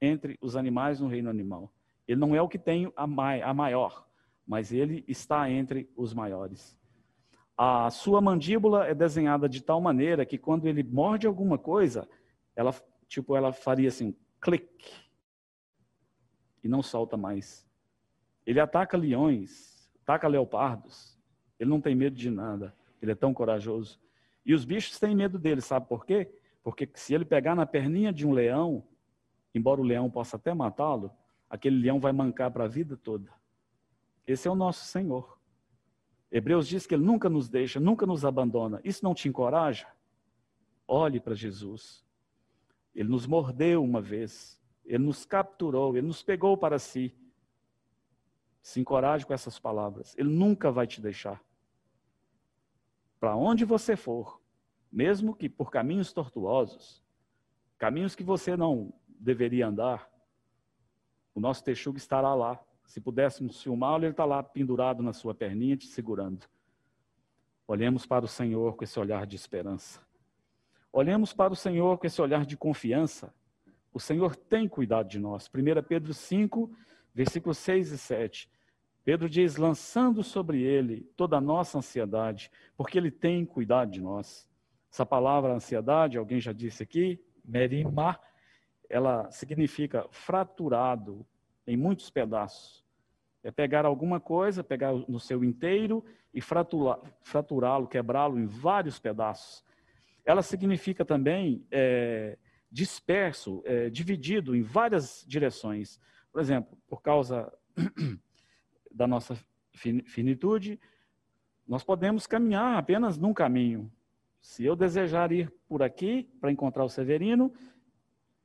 entre 0.00 0.38
os 0.40 0.56
animais 0.56 0.98
no 0.98 1.06
reino 1.06 1.30
animal. 1.30 1.72
Ele 2.08 2.18
não 2.18 2.34
é 2.34 2.42
o 2.42 2.48
que 2.48 2.58
tem 2.58 2.92
a, 2.96 3.06
maior, 3.06 4.08
mas 4.46 4.72
ele 4.72 5.04
está 5.06 5.48
entre 5.50 5.88
os 5.94 6.12
maiores. 6.12 6.79
A 7.62 7.90
sua 7.90 8.22
mandíbula 8.22 8.86
é 8.86 8.94
desenhada 8.94 9.46
de 9.46 9.62
tal 9.62 9.82
maneira 9.82 10.24
que 10.24 10.38
quando 10.38 10.66
ele 10.66 10.82
morde 10.82 11.26
alguma 11.26 11.58
coisa, 11.58 12.08
ela 12.56 12.74
tipo 13.06 13.36
ela 13.36 13.52
faria 13.52 13.88
assim, 13.88 14.16
clique 14.40 14.90
e 16.64 16.68
não 16.68 16.82
solta 16.82 17.18
mais. 17.18 17.68
Ele 18.46 18.60
ataca 18.60 18.96
leões, 18.96 19.92
ataca 20.02 20.26
leopardos. 20.26 21.20
Ele 21.58 21.68
não 21.68 21.82
tem 21.82 21.94
medo 21.94 22.16
de 22.16 22.30
nada. 22.30 22.74
Ele 23.02 23.12
é 23.12 23.14
tão 23.14 23.34
corajoso. 23.34 24.00
E 24.46 24.54
os 24.54 24.64
bichos 24.64 24.98
têm 24.98 25.14
medo 25.14 25.38
dele, 25.38 25.60
sabe 25.60 25.86
por 25.86 26.06
quê? 26.06 26.32
Porque 26.62 26.88
se 26.94 27.12
ele 27.12 27.26
pegar 27.26 27.54
na 27.54 27.66
perninha 27.66 28.10
de 28.10 28.26
um 28.26 28.32
leão, 28.32 28.82
embora 29.54 29.82
o 29.82 29.84
leão 29.84 30.10
possa 30.10 30.36
até 30.36 30.54
matá-lo, 30.54 31.12
aquele 31.50 31.78
leão 31.78 32.00
vai 32.00 32.10
mancar 32.10 32.50
para 32.50 32.64
a 32.64 32.68
vida 32.68 32.96
toda. 32.96 33.30
Esse 34.26 34.48
é 34.48 34.50
o 34.50 34.54
nosso 34.54 34.86
Senhor. 34.86 35.38
Hebreus 36.30 36.68
diz 36.68 36.86
que 36.86 36.94
ele 36.94 37.04
nunca 37.04 37.28
nos 37.28 37.48
deixa, 37.48 37.80
nunca 37.80 38.06
nos 38.06 38.24
abandona. 38.24 38.80
Isso 38.84 39.04
não 39.04 39.14
te 39.14 39.28
encoraja? 39.28 39.86
Olhe 40.86 41.18
para 41.18 41.34
Jesus. 41.34 42.04
Ele 42.94 43.08
nos 43.08 43.26
mordeu 43.26 43.82
uma 43.82 44.00
vez, 44.00 44.60
ele 44.84 45.04
nos 45.04 45.24
capturou, 45.24 45.96
ele 45.96 46.06
nos 46.06 46.22
pegou 46.22 46.56
para 46.56 46.78
si. 46.78 47.14
Se 48.62 48.78
encoraje 48.78 49.26
com 49.26 49.32
essas 49.32 49.58
palavras. 49.58 50.16
Ele 50.18 50.28
nunca 50.28 50.70
vai 50.70 50.86
te 50.86 51.00
deixar. 51.00 51.42
Para 53.18 53.36
onde 53.36 53.64
você 53.64 53.96
for, 53.96 54.40
mesmo 54.90 55.34
que 55.34 55.48
por 55.48 55.70
caminhos 55.70 56.12
tortuosos, 56.12 57.02
caminhos 57.78 58.14
que 58.14 58.22
você 58.22 58.56
não 58.56 58.92
deveria 59.06 59.66
andar, 59.66 60.10
o 61.34 61.40
nosso 61.40 61.62
texugo 61.62 61.96
estará 61.96 62.34
lá. 62.34 62.62
Se 62.90 63.00
pudéssemos 63.00 63.62
filmá-lo, 63.62 64.02
ele 64.04 64.10
está 64.10 64.24
lá 64.24 64.42
pendurado 64.42 65.00
na 65.00 65.12
sua 65.12 65.32
perninha, 65.32 65.76
te 65.76 65.86
segurando. 65.86 66.44
Olhemos 67.64 68.04
para 68.04 68.24
o 68.24 68.28
Senhor 68.28 68.74
com 68.74 68.82
esse 68.82 68.98
olhar 68.98 69.28
de 69.28 69.36
esperança. 69.36 70.00
Olhemos 70.92 71.32
para 71.32 71.52
o 71.52 71.56
Senhor 71.56 71.98
com 71.98 72.06
esse 72.08 72.20
olhar 72.20 72.44
de 72.44 72.56
confiança. 72.56 73.32
O 73.94 74.00
Senhor 74.00 74.34
tem 74.34 74.68
cuidado 74.68 75.08
de 75.08 75.20
nós. 75.20 75.48
1 75.48 75.82
Pedro 75.86 76.12
5, 76.12 76.68
versículos 77.14 77.58
6 77.58 77.92
e 77.92 77.98
7. 77.98 78.50
Pedro 79.04 79.28
diz: 79.28 79.54
lançando 79.54 80.24
sobre 80.24 80.60
ele 80.60 81.08
toda 81.16 81.36
a 81.36 81.40
nossa 81.40 81.78
ansiedade, 81.78 82.50
porque 82.76 82.98
ele 82.98 83.12
tem 83.12 83.46
cuidado 83.46 83.92
de 83.92 84.00
nós. 84.00 84.48
Essa 84.92 85.06
palavra 85.06 85.54
ansiedade, 85.54 86.18
alguém 86.18 86.40
já 86.40 86.52
disse 86.52 86.82
aqui, 86.82 87.24
merimá, 87.44 88.18
ela 88.88 89.30
significa 89.30 90.08
fraturado 90.10 91.24
em 91.70 91.76
muitos 91.76 92.10
pedaços. 92.10 92.84
É 93.44 93.50
pegar 93.50 93.86
alguma 93.86 94.18
coisa, 94.18 94.64
pegar 94.64 94.92
no 94.92 95.20
seu 95.20 95.44
inteiro 95.44 96.04
e 96.34 96.40
fraturá-lo, 96.40 97.86
quebrá-lo 97.86 98.38
em 98.40 98.46
vários 98.46 98.98
pedaços. 98.98 99.64
Ela 100.24 100.42
significa 100.42 101.04
também 101.04 101.64
é, 101.70 102.36
disperso, 102.70 103.62
é, 103.64 103.88
dividido 103.88 104.54
em 104.54 104.62
várias 104.62 105.24
direções. 105.26 106.00
Por 106.32 106.40
exemplo, 106.40 106.76
por 106.88 107.00
causa 107.00 107.52
da 108.90 109.06
nossa 109.06 109.38
finitude, 109.72 110.78
nós 111.66 111.84
podemos 111.84 112.26
caminhar 112.26 112.76
apenas 112.76 113.16
num 113.16 113.32
caminho. 113.32 113.90
Se 114.40 114.64
eu 114.64 114.74
desejar 114.74 115.30
ir 115.30 115.52
por 115.68 115.84
aqui 115.84 116.24
para 116.40 116.50
encontrar 116.50 116.84
o 116.84 116.88
Severino, 116.88 117.52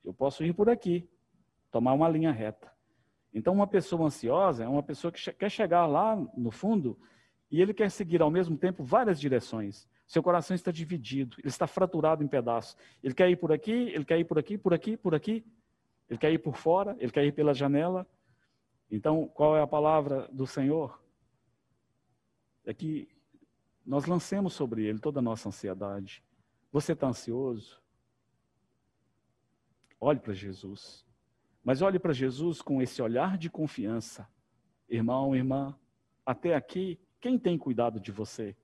eu 0.04 0.14
posso 0.14 0.44
ir 0.44 0.54
por 0.54 0.70
aqui, 0.70 1.10
tomar 1.72 1.94
uma 1.94 2.08
linha 2.08 2.32
reta. 2.32 2.75
Então, 3.36 3.54
uma 3.54 3.68
pessoa 3.68 4.08
ansiosa 4.08 4.64
é 4.64 4.68
uma 4.68 4.82
pessoa 4.82 5.12
que 5.12 5.34
quer 5.34 5.52
chegar 5.52 5.86
lá 5.86 6.16
no 6.38 6.52
fundo 6.52 6.98
e 7.52 7.62
ele 7.62 7.74
quer 7.74 7.92
seguir 7.92 8.22
ao 8.22 8.32
mesmo 8.32 8.58
tempo 8.58 8.82
várias 8.82 9.20
direções. 9.20 9.86
Seu 10.08 10.24
coração 10.24 10.56
está 10.56 10.72
dividido, 10.72 11.36
ele 11.40 11.50
está 11.50 11.68
fraturado 11.68 12.24
em 12.24 12.28
pedaços. 12.30 12.78
Ele 13.04 13.14
quer 13.14 13.30
ir 13.30 13.36
por 13.36 13.52
aqui, 13.52 13.90
ele 13.90 14.06
quer 14.06 14.18
ir 14.18 14.24
por 14.24 14.40
aqui, 14.40 14.58
por 14.58 14.74
aqui, 14.74 14.96
por 14.96 15.14
aqui. 15.14 15.46
Ele 16.10 16.18
quer 16.18 16.32
ir 16.32 16.38
por 16.38 16.56
fora, 16.56 16.96
ele 16.98 17.12
quer 17.12 17.26
ir 17.26 17.34
pela 17.34 17.54
janela. 17.54 18.08
Então, 18.90 19.28
qual 19.28 19.58
é 19.58 19.62
a 19.62 19.68
palavra 19.68 20.30
do 20.32 20.48
Senhor? 20.48 20.98
É 22.64 22.74
que 22.74 23.10
nós 23.86 24.06
lancemos 24.06 24.54
sobre 24.54 24.86
ele 24.86 25.00
toda 25.00 25.20
a 25.20 25.22
nossa 25.22 25.50
ansiedade. 25.50 26.24
Você 26.72 26.94
está 26.94 27.08
ansioso? 27.08 27.82
Olhe 30.00 30.22
para 30.22 30.34
Jesus. 30.34 31.05
Mas 31.66 31.82
olhe 31.82 31.98
para 31.98 32.14
Jesus 32.14 32.62
com 32.62 32.80
esse 32.80 33.02
olhar 33.02 33.40
de 33.40 33.50
confiança. 33.50 34.30
Irmão, 34.88 35.36
irmã, 35.36 35.76
até 36.24 36.54
aqui, 36.54 37.00
quem 37.20 37.40
tem 37.40 37.58
cuidado 37.58 38.00
de 38.00 38.12
você? 38.12 38.56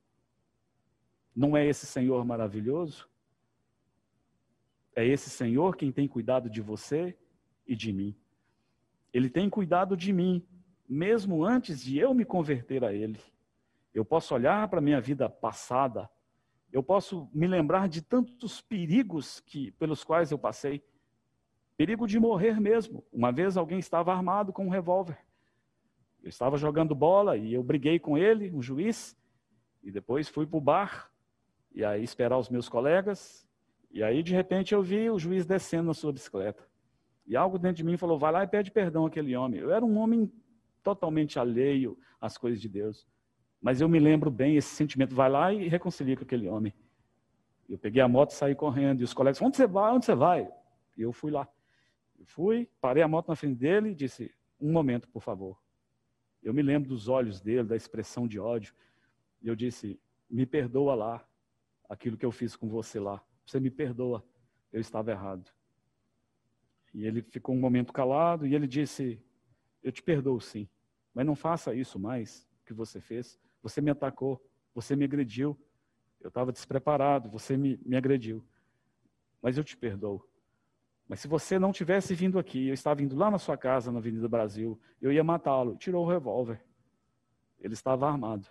Não 1.36 1.58
é 1.58 1.66
esse 1.66 1.88
Senhor 1.88 2.24
maravilhoso? 2.24 3.10
É 4.96 5.04
esse 5.04 5.32
Senhor 5.32 5.76
quem 5.76 5.92
tem 5.92 6.08
cuidado 6.08 6.48
de 6.48 6.62
você 6.62 7.18
e 7.66 7.76
de 7.76 7.92
mim. 7.92 8.16
Ele 9.12 9.32
tem 9.32 9.50
cuidado 9.50 9.98
de 9.98 10.14
mim, 10.14 10.46
mesmo 10.88 11.44
antes 11.44 11.82
de 11.82 11.98
eu 11.98 12.14
me 12.14 12.24
converter 12.24 12.84
a 12.84 12.94
Ele. 12.94 13.20
Eu 13.96 14.06
posso 14.06 14.36
olhar 14.36 14.68
para 14.68 14.78
a 14.78 14.82
minha 14.82 15.02
vida 15.02 15.28
passada, 15.28 16.08
eu 16.72 16.84
posso 16.84 17.28
me 17.34 17.48
lembrar 17.48 17.90
de 17.90 18.02
tantos 18.04 18.62
perigos 18.62 19.40
que, 19.40 19.72
pelos 19.72 20.04
quais 20.04 20.32
eu 20.32 20.38
passei. 20.38 20.84
Perigo 21.82 22.06
de 22.06 22.20
morrer 22.20 22.62
mesmo. 22.62 23.04
Uma 23.12 23.32
vez 23.32 23.58
alguém 23.58 23.80
estava 23.80 24.14
armado 24.14 24.54
com 24.54 24.68
um 24.68 24.70
revólver. 24.70 25.18
Eu 26.22 26.30
estava 26.30 26.56
jogando 26.56 26.94
bola 26.94 27.36
e 27.36 27.56
eu 27.56 27.64
briguei 27.64 27.98
com 27.98 28.16
ele, 28.16 28.52
um 28.54 28.62
juiz, 28.62 29.18
e 29.82 29.90
depois 29.90 30.30
fui 30.30 30.46
para 30.46 30.58
o 30.60 30.62
bar, 30.62 31.12
e 31.74 31.84
aí 31.84 32.04
esperar 32.04 32.38
os 32.38 32.50
meus 32.50 32.70
colegas, 32.70 33.50
e 33.90 34.04
aí 34.04 34.22
de 34.22 34.32
repente 34.32 34.76
eu 34.76 34.84
vi 34.84 35.10
o 35.10 35.18
juiz 35.18 35.44
descendo 35.44 35.88
na 35.88 35.96
sua 35.96 36.14
bicicleta. 36.14 36.64
E 37.26 37.36
algo 37.36 37.58
dentro 37.58 37.78
de 37.78 37.84
mim 37.84 37.98
falou: 37.98 38.20
vai 38.20 38.32
lá 38.32 38.44
e 38.44 38.48
pede 38.48 38.70
perdão 38.70 39.08
àquele 39.08 39.36
homem. 39.36 39.60
Eu 39.60 39.72
era 39.72 39.84
um 39.84 39.98
homem 39.98 40.32
totalmente 40.84 41.40
alheio 41.40 41.98
às 42.22 42.38
coisas 42.38 42.62
de 42.62 42.70
Deus. 42.70 43.08
Mas 43.60 43.82
eu 43.82 43.90
me 43.90 43.98
lembro 43.98 44.30
bem 44.30 44.56
esse 44.56 44.70
sentimento: 44.70 45.16
vai 45.16 45.32
lá 45.32 45.52
e 45.52 45.68
reconcilia 45.68 46.16
com 46.16 46.26
aquele 46.26 46.48
homem. 46.48 46.76
Eu 47.68 47.80
peguei 47.80 48.04
a 48.04 48.08
moto 48.08 48.30
e 48.30 48.36
saí 48.36 48.54
correndo. 48.54 49.02
E 49.02 49.04
os 49.04 49.16
colegas: 49.16 49.42
onde 49.42 49.58
você 49.58 49.66
vai? 49.66 49.92
Onde 49.92 50.06
você 50.06 50.14
vai? 50.14 50.48
E 50.96 51.02
eu 51.02 51.12
fui 51.12 51.32
lá. 51.32 51.50
Fui, 52.26 52.70
parei 52.80 53.04
a 53.04 53.08
moto 53.08 53.28
na 53.28 53.36
frente 53.36 53.56
dele 53.56 53.90
e 53.90 53.96
disse: 53.96 54.34
Um 54.60 54.72
momento, 54.72 55.08
por 55.08 55.22
favor. 55.22 55.62
Eu 56.42 56.54
me 56.54 56.62
lembro 56.62 56.90
dos 56.90 57.08
olhos 57.08 57.40
dele, 57.40 57.68
da 57.68 57.76
expressão 57.76 58.28
de 58.28 58.40
ódio. 58.40 58.74
E 59.42 59.48
eu 59.48 59.56
disse: 59.56 60.00
Me 60.30 60.46
perdoa 60.46 60.96
lá, 60.96 61.28
aquilo 61.90 62.18
que 62.18 62.26
eu 62.26 62.32
fiz 62.32 62.56
com 62.56 62.68
você 62.68 63.00
lá. 63.00 63.24
Você 63.46 63.60
me 63.60 63.70
perdoa, 63.70 64.24
eu 64.72 64.80
estava 64.80 65.12
errado. 65.12 65.52
E 66.94 67.06
ele 67.06 67.22
ficou 67.22 67.56
um 67.56 67.60
momento 67.60 67.94
calado 67.94 68.46
e 68.46 68.56
ele 68.56 68.68
disse: 68.68 69.22
Eu 69.84 69.92
te 69.92 70.02
perdoo 70.02 70.40
sim, 70.40 70.68
mas 71.14 71.26
não 71.26 71.36
faça 71.36 71.74
isso 71.74 72.00
mais 72.00 72.48
que 72.66 72.74
você 72.74 73.00
fez. 73.00 73.40
Você 73.62 73.82
me 73.82 73.92
atacou, 73.92 74.44
você 74.74 74.96
me 74.96 75.06
agrediu. 75.06 75.58
Eu 76.20 76.30
estava 76.30 76.52
despreparado, 76.52 77.30
você 77.30 77.58
me, 77.58 77.80
me 77.86 77.96
agrediu. 77.96 78.44
Mas 79.42 79.58
eu 79.58 79.64
te 79.64 79.76
perdoo. 79.76 80.26
Mas 81.12 81.20
se 81.20 81.28
você 81.28 81.60
não 81.60 81.74
tivesse 81.74 82.16
vindo 82.16 82.40
aqui, 82.40 82.70
eu 82.70 82.74
estava 82.74 83.04
indo 83.04 83.18
lá 83.18 83.30
na 83.30 83.38
sua 83.38 83.58
casa, 83.58 83.92
na 83.92 84.00
Avenida 84.00 84.30
Brasil, 84.30 84.80
eu 85.02 85.12
ia 85.12 85.22
matá-lo. 85.22 85.76
Tirou 85.76 86.06
o 86.06 86.10
revólver. 86.10 86.64
Ele 87.60 87.74
estava 87.74 88.08
armado. 88.08 88.48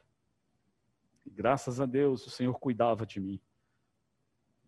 E 1.24 1.30
graças 1.30 1.80
a 1.80 1.86
Deus, 1.86 2.26
o 2.26 2.28
Senhor 2.28 2.52
cuidava 2.58 3.06
de 3.06 3.18
mim. 3.18 3.40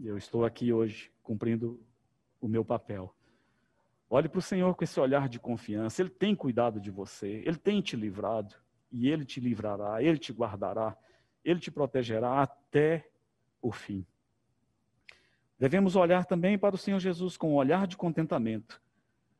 E 0.00 0.06
eu 0.06 0.16
estou 0.16 0.42
aqui 0.42 0.72
hoje, 0.72 1.12
cumprindo 1.22 1.84
o 2.40 2.48
meu 2.48 2.64
papel. 2.64 3.14
Olhe 4.08 4.26
para 4.26 4.38
o 4.38 4.42
Senhor 4.42 4.74
com 4.74 4.84
esse 4.84 4.98
olhar 4.98 5.28
de 5.28 5.38
confiança. 5.38 6.00
Ele 6.00 6.08
tem 6.08 6.34
cuidado 6.34 6.80
de 6.80 6.90
você, 6.90 7.42
ele 7.44 7.58
tem 7.58 7.82
te 7.82 7.94
livrado, 7.94 8.54
e 8.90 9.10
ele 9.10 9.26
te 9.26 9.38
livrará, 9.38 10.02
ele 10.02 10.16
te 10.16 10.32
guardará, 10.32 10.96
ele 11.44 11.60
te 11.60 11.70
protegerá 11.70 12.40
até 12.40 13.06
o 13.60 13.70
fim. 13.70 14.06
Devemos 15.62 15.94
olhar 15.94 16.26
também 16.26 16.58
para 16.58 16.74
o 16.74 16.78
Senhor 16.78 16.98
Jesus 16.98 17.36
com 17.36 17.52
um 17.52 17.54
olhar 17.54 17.86
de 17.86 17.96
contentamento, 17.96 18.82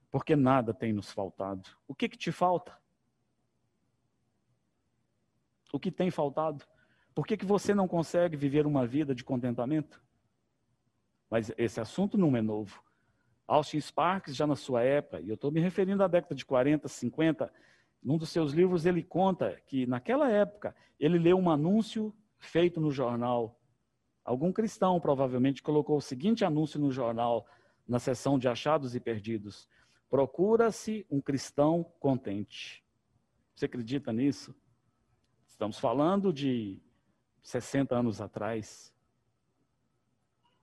porque 0.08 0.36
nada 0.36 0.72
tem 0.72 0.92
nos 0.92 1.10
faltado. 1.10 1.68
O 1.88 1.96
que, 1.96 2.08
que 2.08 2.16
te 2.16 2.30
falta? 2.30 2.78
O 5.72 5.80
que 5.80 5.90
tem 5.90 6.12
faltado? 6.12 6.64
Por 7.12 7.26
que, 7.26 7.36
que 7.36 7.44
você 7.44 7.74
não 7.74 7.88
consegue 7.88 8.36
viver 8.36 8.68
uma 8.68 8.86
vida 8.86 9.16
de 9.16 9.24
contentamento? 9.24 10.00
Mas 11.28 11.50
esse 11.58 11.80
assunto 11.80 12.16
não 12.16 12.36
é 12.36 12.40
novo. 12.40 12.80
Austin 13.44 13.80
Sparks, 13.80 14.36
já 14.36 14.46
na 14.46 14.54
sua 14.54 14.84
época, 14.84 15.20
e 15.20 15.28
eu 15.28 15.34
estou 15.34 15.50
me 15.50 15.58
referindo 15.58 16.04
à 16.04 16.06
década 16.06 16.36
de 16.36 16.46
40, 16.46 16.86
50, 16.86 17.52
num 18.00 18.16
dos 18.16 18.28
seus 18.28 18.52
livros 18.52 18.86
ele 18.86 19.02
conta 19.02 19.60
que 19.66 19.86
naquela 19.86 20.30
época 20.30 20.72
ele 21.00 21.18
leu 21.18 21.36
um 21.36 21.50
anúncio 21.50 22.14
feito 22.38 22.80
no 22.80 22.92
jornal 22.92 23.60
Algum 24.24 24.52
cristão 24.52 25.00
provavelmente 25.00 25.62
colocou 25.62 25.96
o 25.96 26.02
seguinte 26.02 26.44
anúncio 26.44 26.78
no 26.78 26.90
jornal, 26.90 27.46
na 27.86 27.98
seção 27.98 28.38
de 28.38 28.48
achados 28.48 28.94
e 28.94 29.00
perdidos: 29.00 29.68
Procura-se 30.08 31.06
um 31.10 31.20
cristão 31.20 31.84
contente. 31.98 32.84
Você 33.54 33.66
acredita 33.66 34.12
nisso? 34.12 34.54
Estamos 35.46 35.78
falando 35.78 36.32
de 36.32 36.80
60 37.42 37.96
anos 37.96 38.20
atrás. 38.20 38.94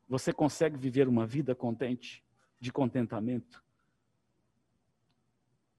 Você 0.07 0.33
consegue 0.33 0.77
viver 0.77 1.07
uma 1.07 1.25
vida 1.25 1.53
contente, 1.53 2.23
de 2.59 2.71
contentamento? 2.71 3.63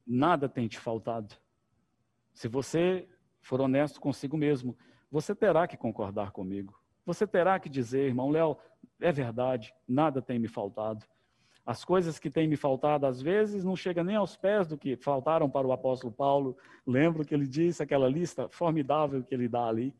Nada 0.07 0.49
tem 0.49 0.69
te 0.69 0.79
faltado. 0.79 1.35
Se 2.33 2.49
você 2.49 3.09
for 3.40 3.61
honesto 3.61 4.01
consigo 4.01 4.37
mesmo, 4.37 4.77
você 5.11 5.35
terá 5.35 5.66
que 5.66 5.77
concordar 5.77 6.31
comigo. 6.31 6.80
Você 7.04 7.26
terá 7.26 7.58
que 7.58 7.68
dizer, 7.68 8.06
irmão 8.06 8.30
Léo, 8.30 8.56
é 9.00 9.10
verdade, 9.10 9.74
nada 9.88 10.20
tem 10.20 10.38
me 10.38 10.48
faltado. 10.48 11.04
As 11.64 11.84
coisas 11.84 12.18
que 12.18 12.30
têm 12.30 12.48
me 12.48 12.56
faltado, 12.56 13.06
às 13.06 13.20
vezes, 13.20 13.64
não 13.64 13.76
chegam 13.76 14.02
nem 14.02 14.16
aos 14.16 14.36
pés 14.36 14.66
do 14.66 14.78
que 14.78 14.96
faltaram 14.96 15.48
para 15.48 15.66
o 15.66 15.72
apóstolo 15.72 16.12
Paulo. 16.12 16.56
Lembro 16.86 17.24
que 17.24 17.34
ele 17.34 17.46
disse 17.46 17.82
aquela 17.82 18.08
lista 18.08 18.48
formidável 18.48 19.22
que 19.22 19.34
ele 19.34 19.48
dá 19.48 19.66
ali. 19.66 19.94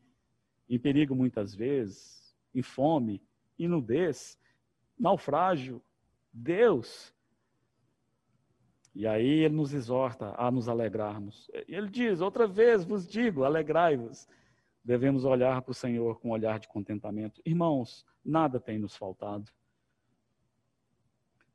Em 0.69 0.79
perigo 0.79 1.15
muitas 1.15 1.53
vezes, 1.53 2.35
em 2.53 2.61
fome, 2.61 3.21
em 3.59 3.67
nudez, 3.67 4.37
naufrágio, 4.97 5.81
Deus. 6.33 7.13
E 8.93 9.07
aí 9.07 9.43
ele 9.43 9.55
nos 9.55 9.73
exorta 9.73 10.33
a 10.37 10.51
nos 10.51 10.67
alegrarmos. 10.67 11.49
Ele 11.67 11.89
diz: 11.89 12.21
outra 12.21 12.47
vez 12.47 12.83
vos 12.83 13.07
digo, 13.07 13.43
alegrai-vos 13.43 14.27
devemos 14.83 15.25
olhar 15.25 15.61
para 15.61 15.71
o 15.71 15.75
Senhor 15.75 16.19
com 16.19 16.29
um 16.29 16.31
olhar 16.31 16.59
de 16.59 16.67
contentamento. 16.67 17.41
Irmãos, 17.45 18.05
nada 18.23 18.59
tem 18.59 18.79
nos 18.79 18.95
faltado. 18.95 19.51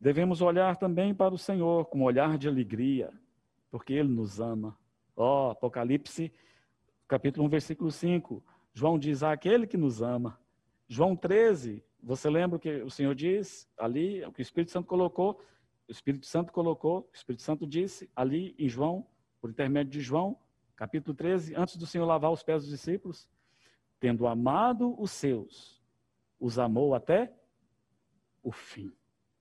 Devemos 0.00 0.40
olhar 0.40 0.76
também 0.76 1.14
para 1.14 1.34
o 1.34 1.38
Senhor 1.38 1.86
com 1.86 2.00
um 2.00 2.04
olhar 2.04 2.36
de 2.38 2.48
alegria, 2.48 3.12
porque 3.70 3.94
Ele 3.94 4.08
nos 4.08 4.40
ama. 4.40 4.78
Ó, 5.16 5.48
oh, 5.48 5.50
Apocalipse, 5.50 6.32
capítulo 7.08 7.46
1, 7.46 7.48
versículo 7.48 7.90
5. 7.90 8.44
João 8.74 8.98
diz: 8.98 9.22
aquele 9.22 9.66
que 9.66 9.76
nos 9.76 10.02
ama. 10.02 10.38
João 10.88 11.16
13, 11.16 11.82
você 12.02 12.30
lembra 12.30 12.56
o 12.56 12.60
que 12.60 12.82
o 12.82 12.90
Senhor 12.90 13.14
diz 13.14 13.68
ali, 13.76 14.24
o 14.24 14.32
que 14.32 14.40
o 14.40 14.42
Espírito 14.42 14.70
Santo 14.70 14.86
colocou? 14.86 15.40
O 15.88 15.92
Espírito 15.92 16.26
Santo 16.26 16.52
colocou, 16.52 17.08
o 17.12 17.16
Espírito 17.16 17.42
Santo 17.42 17.66
disse 17.66 18.10
ali 18.14 18.54
em 18.58 18.68
João, 18.68 19.06
por 19.40 19.50
intermédio 19.50 19.92
de 19.92 20.00
João, 20.00 20.38
capítulo 20.76 21.14
13, 21.14 21.54
antes 21.56 21.76
do 21.76 21.86
Senhor 21.86 22.04
lavar 22.04 22.30
os 22.30 22.42
pés 22.42 22.62
dos 22.62 22.70
discípulos, 22.70 23.28
tendo 23.98 24.26
amado 24.26 24.94
os 25.00 25.10
seus, 25.10 25.82
os 26.38 26.58
amou 26.58 26.94
até 26.94 27.32
o 28.42 28.52
fim. 28.52 28.92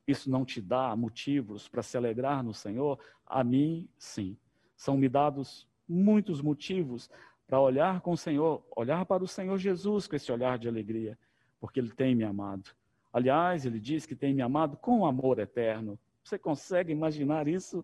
Isso 0.08 0.30
não 0.30 0.46
te 0.46 0.62
dá 0.62 0.96
motivos 0.96 1.68
para 1.68 1.84
se 1.84 1.98
alegrar 1.98 2.44
no 2.44 2.54
Senhor? 2.54 3.00
A 3.26 3.44
mim, 3.44 3.88
sim. 3.98 4.38
São-me 4.76 5.10
dados 5.10 5.68
muitos 5.88 6.42
motivos 6.42 7.10
para 7.48 7.60
olhar 7.60 8.02
com 8.02 8.12
o 8.12 8.18
Senhor, 8.18 8.66
olhar 8.76 9.06
para 9.06 9.24
o 9.24 9.28
Senhor 9.28 9.58
Jesus 9.58 10.08
com 10.08 10.16
esse 10.16 10.32
olhar 10.32 10.58
de 10.58 10.68
alegria, 10.68 11.18
porque 11.60 11.80
Ele 11.80 11.92
tem 11.92 12.16
me 12.16 12.24
amado. 12.24 12.70
Aliás, 13.12 13.66
Ele 13.66 13.80
diz 13.80 14.06
que 14.06 14.16
tem 14.16 14.34
me 14.34 14.42
amado 14.42 14.78
com 14.78 15.06
amor 15.06 15.40
eterno. 15.40 16.00
Você 16.24 16.38
consegue 16.40 16.92
imaginar 16.92 17.48
isso? 17.48 17.84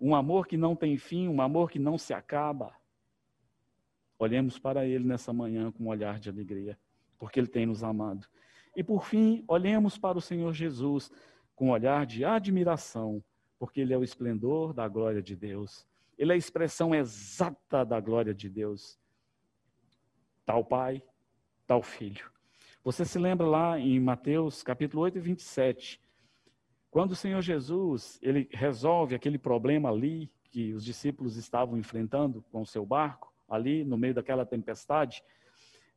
Um 0.00 0.14
amor 0.14 0.46
que 0.46 0.56
não 0.56 0.74
tem 0.74 0.96
fim, 0.96 1.28
um 1.28 1.40
amor 1.40 1.70
que 1.70 1.78
não 1.78 1.96
se 1.96 2.12
acaba. 2.12 2.74
Olhemos 4.18 4.58
para 4.58 4.86
Ele 4.86 5.04
nessa 5.04 5.32
manhã 5.32 5.70
com 5.72 5.84
um 5.84 5.88
olhar 5.88 6.18
de 6.18 6.28
alegria, 6.28 6.78
porque 7.18 7.38
Ele 7.38 7.46
tem 7.46 7.66
nos 7.66 7.82
amado. 7.82 8.26
E 8.76 8.82
por 8.82 9.04
fim, 9.04 9.44
olhemos 9.46 9.96
para 9.96 10.18
o 10.18 10.20
Senhor 10.20 10.52
Jesus 10.52 11.10
com 11.54 11.68
um 11.68 11.70
olhar 11.70 12.04
de 12.06 12.24
admiração, 12.24 13.22
porque 13.58 13.80
Ele 13.80 13.92
é 13.92 13.98
o 13.98 14.04
esplendor 14.04 14.72
da 14.72 14.88
glória 14.88 15.22
de 15.22 15.36
Deus. 15.36 15.86
Ele 16.18 16.32
é 16.32 16.34
a 16.34 16.38
expressão 16.38 16.94
exata 16.94 17.84
da 17.84 18.00
glória 18.00 18.34
de 18.34 18.48
Deus. 18.48 18.98
Tal 20.44 20.64
Pai, 20.64 21.02
tal 21.66 21.82
Filho. 21.82 22.30
Você 22.84 23.04
se 23.04 23.18
lembra 23.18 23.46
lá 23.46 23.78
em 23.78 23.98
Mateus 23.98 24.62
capítulo 24.62 25.02
8 25.04 25.18
e 25.18 25.20
27, 25.20 26.00
quando 26.94 27.10
o 27.10 27.16
Senhor 27.16 27.42
Jesus, 27.42 28.20
ele 28.22 28.48
resolve 28.52 29.16
aquele 29.16 29.36
problema 29.36 29.90
ali 29.90 30.30
que 30.44 30.72
os 30.72 30.84
discípulos 30.84 31.36
estavam 31.36 31.76
enfrentando 31.76 32.44
com 32.52 32.62
o 32.62 32.66
seu 32.66 32.86
barco, 32.86 33.34
ali 33.48 33.84
no 33.84 33.98
meio 33.98 34.14
daquela 34.14 34.46
tempestade, 34.46 35.20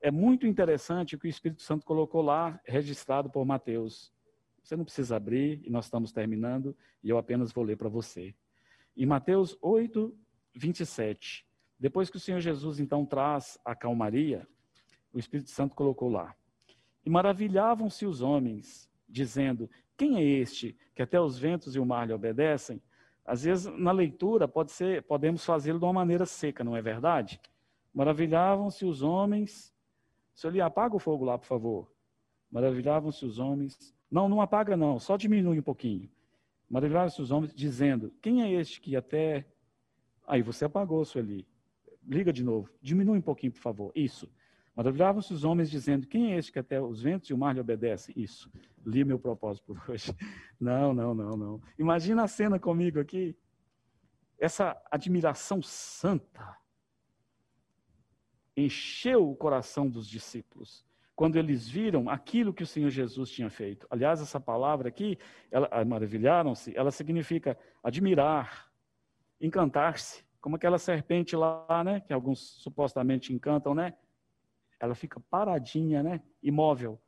é 0.02 0.10
muito 0.10 0.48
interessante 0.48 1.14
o 1.14 1.20
que 1.20 1.28
o 1.28 1.30
Espírito 1.30 1.62
Santo 1.62 1.86
colocou 1.86 2.24
lá, 2.24 2.60
registrado 2.66 3.30
por 3.30 3.46
Mateus. 3.46 4.12
Você 4.64 4.76
não 4.76 4.84
precisa 4.84 5.18
abrir, 5.18 5.62
e 5.64 5.70
nós 5.70 5.86
estamos 5.86 6.12
terminando, 6.12 6.76
e 7.04 7.10
eu 7.10 7.20
apenas 7.20 7.52
vou 7.52 7.64
ler 7.64 7.78
para 7.78 7.90
você. 7.90 8.34
Em 8.98 9.06
Mateus 9.06 9.56
8, 9.62 10.12
27, 10.56 11.46
depois 11.80 12.10
que 12.10 12.18
o 12.18 12.20
Senhor 12.20 12.40
Jesus 12.40 12.80
então 12.80 13.06
traz 13.06 13.60
a 13.64 13.76
calmaria, 13.76 14.48
o 15.14 15.20
Espírito 15.20 15.52
Santo 15.52 15.76
colocou 15.76 16.10
lá. 16.10 16.36
E 17.06 17.10
maravilhavam-se 17.12 18.04
os 18.04 18.24
homens, 18.24 18.90
dizendo: 19.08 19.70
quem 19.98 20.18
é 20.18 20.24
este 20.24 20.78
que 20.94 21.02
até 21.02 21.20
os 21.20 21.38
ventos 21.38 21.76
e 21.76 21.80
o 21.80 21.86
mar 21.86 22.08
lhe 22.08 22.14
obedecem? 22.14 22.82
Às 23.26 23.44
vezes, 23.44 23.66
na 23.66 23.92
leitura, 23.92 24.48
pode 24.48 24.72
ser, 24.72 25.04
podemos 25.04 25.44
fazê-lo 25.44 25.80
de 25.80 25.86
uma 25.86 25.92
maneira 25.92 26.26
seca, 26.26 26.64
não 26.64 26.78
é 26.78 26.82
verdade? 26.82 27.42
Maravilhavam-se 27.94 28.86
os 28.86 29.02
homens. 29.02 29.76
Senhor, 30.34 30.54
lhe 30.54 30.62
apaga 30.62 30.96
o 30.96 31.00
fogo 31.00 31.26
lá, 31.26 31.38
por 31.38 31.48
favor. 31.48 31.92
Maravilhavam-se 32.50 33.26
os 33.26 33.40
homens. 33.40 33.94
Não, 34.10 34.30
não 34.30 34.40
apaga, 34.40 34.78
não, 34.78 35.00
só 35.00 35.18
diminui 35.18 35.60
um 35.60 35.64
pouquinho. 35.64 36.10
Maravilhavam-se 36.70 37.22
os 37.22 37.32
homens, 37.32 37.54
dizendo: 37.54 38.14
Quem 38.22 38.44
é 38.44 38.52
este 38.52 38.80
que 38.80 38.96
até. 38.96 39.46
Aí 40.26 40.42
você 40.42 40.66
apagou, 40.66 41.04
Sueli. 41.04 41.46
Liga 42.08 42.32
de 42.32 42.44
novo. 42.44 42.70
Diminui 42.82 43.18
um 43.18 43.22
pouquinho, 43.22 43.52
por 43.52 43.60
favor. 43.60 43.92
Isso. 43.96 44.30
Maravilhavam-se 44.78 45.34
os 45.34 45.44
homens 45.44 45.72
dizendo: 45.72 46.06
Quem 46.06 46.34
é 46.34 46.38
este 46.38 46.52
que 46.52 46.60
até 46.60 46.80
os 46.80 47.02
ventos 47.02 47.28
e 47.32 47.34
o 47.34 47.38
mar 47.38 47.56
lhe 47.56 47.60
obedecem? 47.60 48.14
Isso. 48.16 48.48
Li 48.86 49.04
meu 49.04 49.18
propósito 49.18 49.74
por 49.74 49.90
hoje. 49.90 50.14
Não, 50.62 50.94
não, 50.94 51.14
não, 51.14 51.38
não. 51.38 51.62
Imagina 51.78 52.24
a 52.24 52.28
cena 52.28 52.60
comigo 52.60 53.00
aqui. 53.00 53.36
Essa 54.40 54.76
admiração 54.90 55.62
santa 55.62 56.58
encheu 58.56 59.30
o 59.30 59.36
coração 59.36 59.88
dos 59.88 60.08
discípulos. 60.08 60.86
quando 61.16 61.36
eles 61.36 61.68
viram 61.68 62.10
aquilo 62.10 62.54
que 62.54 62.62
o 62.62 62.68
Senhor 62.68 62.92
Jesus 62.92 63.32
tinha 63.32 63.50
feito. 63.50 63.88
Aliás, 63.90 64.22
essa 64.22 64.40
palavra 64.40 64.88
aqui, 64.88 65.18
ela, 65.50 65.68
maravilharam-se, 65.84 66.78
ela 66.78 66.92
significa 66.92 67.58
admirar, 67.84 68.72
encantar-se, 69.42 70.24
como 70.40 70.56
aquela 70.56 70.78
serpente 70.78 71.36
lá, 71.36 71.84
né, 71.84 72.02
que 72.02 72.14
alguns 72.14 72.40
supostamente 72.62 73.34
encantam, 73.34 73.74
né? 73.74 73.96
Ela 74.80 74.96
fica 74.96 75.20
paradinha, 75.30 76.04
né, 76.04 76.22
imóvel. 76.42 77.02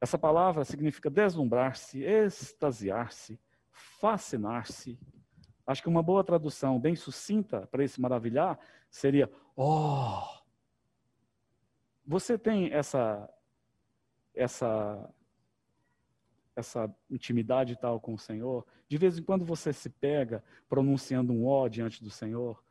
Essa 0.00 0.18
palavra 0.18 0.64
significa 0.64 1.08
deslumbrar-se, 1.08 2.02
extasiar-se, 2.02 3.40
fascinar-se. 3.70 4.98
Acho 5.66 5.82
que 5.82 5.88
uma 5.88 6.02
boa 6.02 6.24
tradução 6.24 6.78
bem 6.78 6.96
sucinta 6.96 7.66
para 7.68 7.84
esse 7.84 8.00
maravilhar 8.00 8.58
seria: 8.90 9.30
"Oh, 9.56 10.22
você 12.04 12.36
tem 12.36 12.72
essa 12.72 13.28
essa 14.34 15.14
essa 16.54 16.94
intimidade 17.10 17.76
tal 17.76 18.00
com 18.00 18.14
o 18.14 18.18
Senhor? 18.18 18.66
De 18.88 18.98
vez 18.98 19.18
em 19.18 19.22
quando 19.22 19.44
você 19.44 19.72
se 19.72 19.88
pega 19.88 20.44
pronunciando 20.68 21.32
um 21.32 21.46
ó 21.46 21.68
diante 21.68 22.02
do 22.02 22.10
Senhor, 22.10 22.62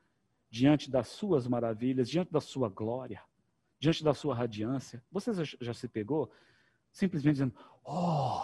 diante 0.50 0.92
das 0.92 1.08
suas 1.08 1.48
maravilhas, 1.48 2.10
diante 2.10 2.32
da 2.32 2.42
sua 2.42 2.70
glória, 2.70 3.24
diante 3.82 4.04
da 4.04 4.14
sua 4.14 4.36
radiância. 4.36 5.04
Você 5.12 5.34
já, 5.60 5.74
se 5.74 5.88
pegou 5.88 6.32
simplesmente 6.92 7.34
dizendo: 7.34 7.56
"Oh! 7.84 8.44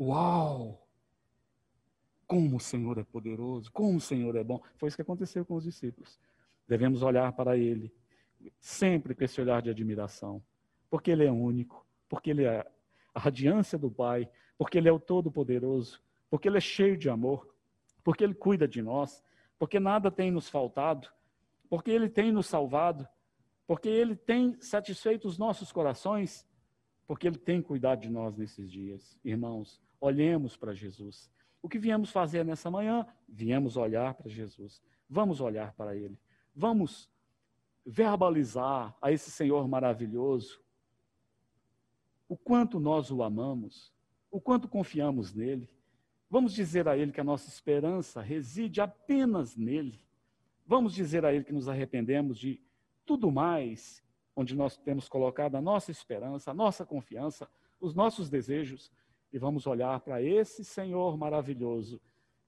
Uau! 0.00 0.88
Como 2.26 2.56
o 2.56 2.60
Senhor 2.60 2.98
é 2.98 3.04
poderoso, 3.04 3.70
como 3.70 3.98
o 3.98 4.00
Senhor 4.00 4.34
é 4.34 4.42
bom". 4.42 4.62
Foi 4.78 4.88
isso 4.88 4.96
que 4.96 5.02
aconteceu 5.02 5.44
com 5.44 5.56
os 5.56 5.64
discípulos. 5.64 6.18
Devemos 6.66 7.02
olhar 7.02 7.30
para 7.32 7.56
ele 7.56 7.92
sempre 8.58 9.14
com 9.14 9.24
esse 9.24 9.40
olhar 9.40 9.60
de 9.60 9.68
admiração, 9.68 10.42
porque 10.88 11.10
Ele 11.10 11.26
é 11.26 11.30
único, 11.30 11.86
porque 12.08 12.30
Ele 12.30 12.44
é 12.44 12.66
a 13.12 13.20
radiância 13.20 13.76
do 13.76 13.90
Pai, 13.90 14.28
porque 14.56 14.78
Ele 14.78 14.88
é 14.88 14.92
o 14.92 14.98
Todo-Poderoso, 14.98 16.00
porque 16.30 16.48
Ele 16.48 16.56
é 16.56 16.60
cheio 16.60 16.96
de 16.96 17.10
amor, 17.10 17.52
porque 18.02 18.24
Ele 18.24 18.34
cuida 18.34 18.66
de 18.66 18.80
nós, 18.80 19.22
porque 19.58 19.78
nada 19.78 20.10
tem 20.10 20.30
nos 20.30 20.48
faltado, 20.48 21.08
porque 21.68 21.90
Ele 21.90 22.08
tem 22.08 22.32
nos 22.32 22.46
salvado, 22.46 23.06
porque 23.68 23.90
Ele 23.90 24.16
tem 24.16 24.58
satisfeito 24.62 25.28
os 25.28 25.36
nossos 25.36 25.70
corações, 25.70 26.48
porque 27.06 27.26
Ele 27.26 27.36
tem 27.36 27.60
cuidado 27.60 28.00
de 28.00 28.08
nós 28.08 28.34
nesses 28.34 28.72
dias. 28.72 29.20
Irmãos, 29.22 29.78
olhemos 30.00 30.56
para 30.56 30.72
Jesus. 30.72 31.30
O 31.60 31.68
que 31.68 31.78
viemos 31.78 32.10
fazer 32.10 32.46
nessa 32.46 32.70
manhã? 32.70 33.06
Viemos 33.28 33.76
olhar 33.76 34.14
para 34.14 34.30
Jesus. 34.30 34.82
Vamos 35.06 35.42
olhar 35.42 35.74
para 35.74 35.94
Ele. 35.94 36.18
Vamos 36.56 37.10
verbalizar 37.84 38.96
a 39.02 39.12
esse 39.12 39.30
Senhor 39.30 39.68
maravilhoso 39.68 40.62
o 42.26 42.38
quanto 42.38 42.80
nós 42.80 43.10
o 43.10 43.22
amamos, 43.22 43.92
o 44.30 44.40
quanto 44.40 44.66
confiamos 44.66 45.34
nele. 45.34 45.68
Vamos 46.30 46.54
dizer 46.54 46.88
a 46.88 46.96
ele 46.96 47.12
que 47.12 47.20
a 47.20 47.24
nossa 47.24 47.48
esperança 47.48 48.22
reside 48.22 48.80
apenas 48.80 49.56
nele. 49.56 50.00
Vamos 50.66 50.94
dizer 50.94 51.24
a 51.24 51.34
ele 51.34 51.44
que 51.44 51.52
nos 51.52 51.68
arrependemos 51.68 52.38
de 52.38 52.62
tudo 53.08 53.32
mais 53.32 54.04
onde 54.36 54.54
nós 54.54 54.76
temos 54.76 55.08
colocado 55.08 55.54
a 55.54 55.62
nossa 55.62 55.90
esperança, 55.90 56.50
a 56.50 56.54
nossa 56.54 56.84
confiança, 56.84 57.48
os 57.80 57.94
nossos 57.94 58.28
desejos 58.28 58.92
e 59.32 59.38
vamos 59.38 59.66
olhar 59.66 59.98
para 60.00 60.22
esse 60.22 60.62
Senhor 60.62 61.16
maravilhoso 61.16 61.98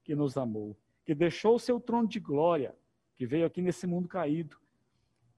que 0.04 0.14
nos 0.14 0.36
amou, 0.36 0.76
que 1.02 1.14
deixou 1.14 1.54
o 1.54 1.58
seu 1.58 1.80
trono 1.80 2.06
de 2.06 2.20
glória, 2.20 2.76
que 3.16 3.24
veio 3.24 3.46
aqui 3.46 3.62
nesse 3.62 3.86
mundo 3.86 4.06
caído 4.06 4.60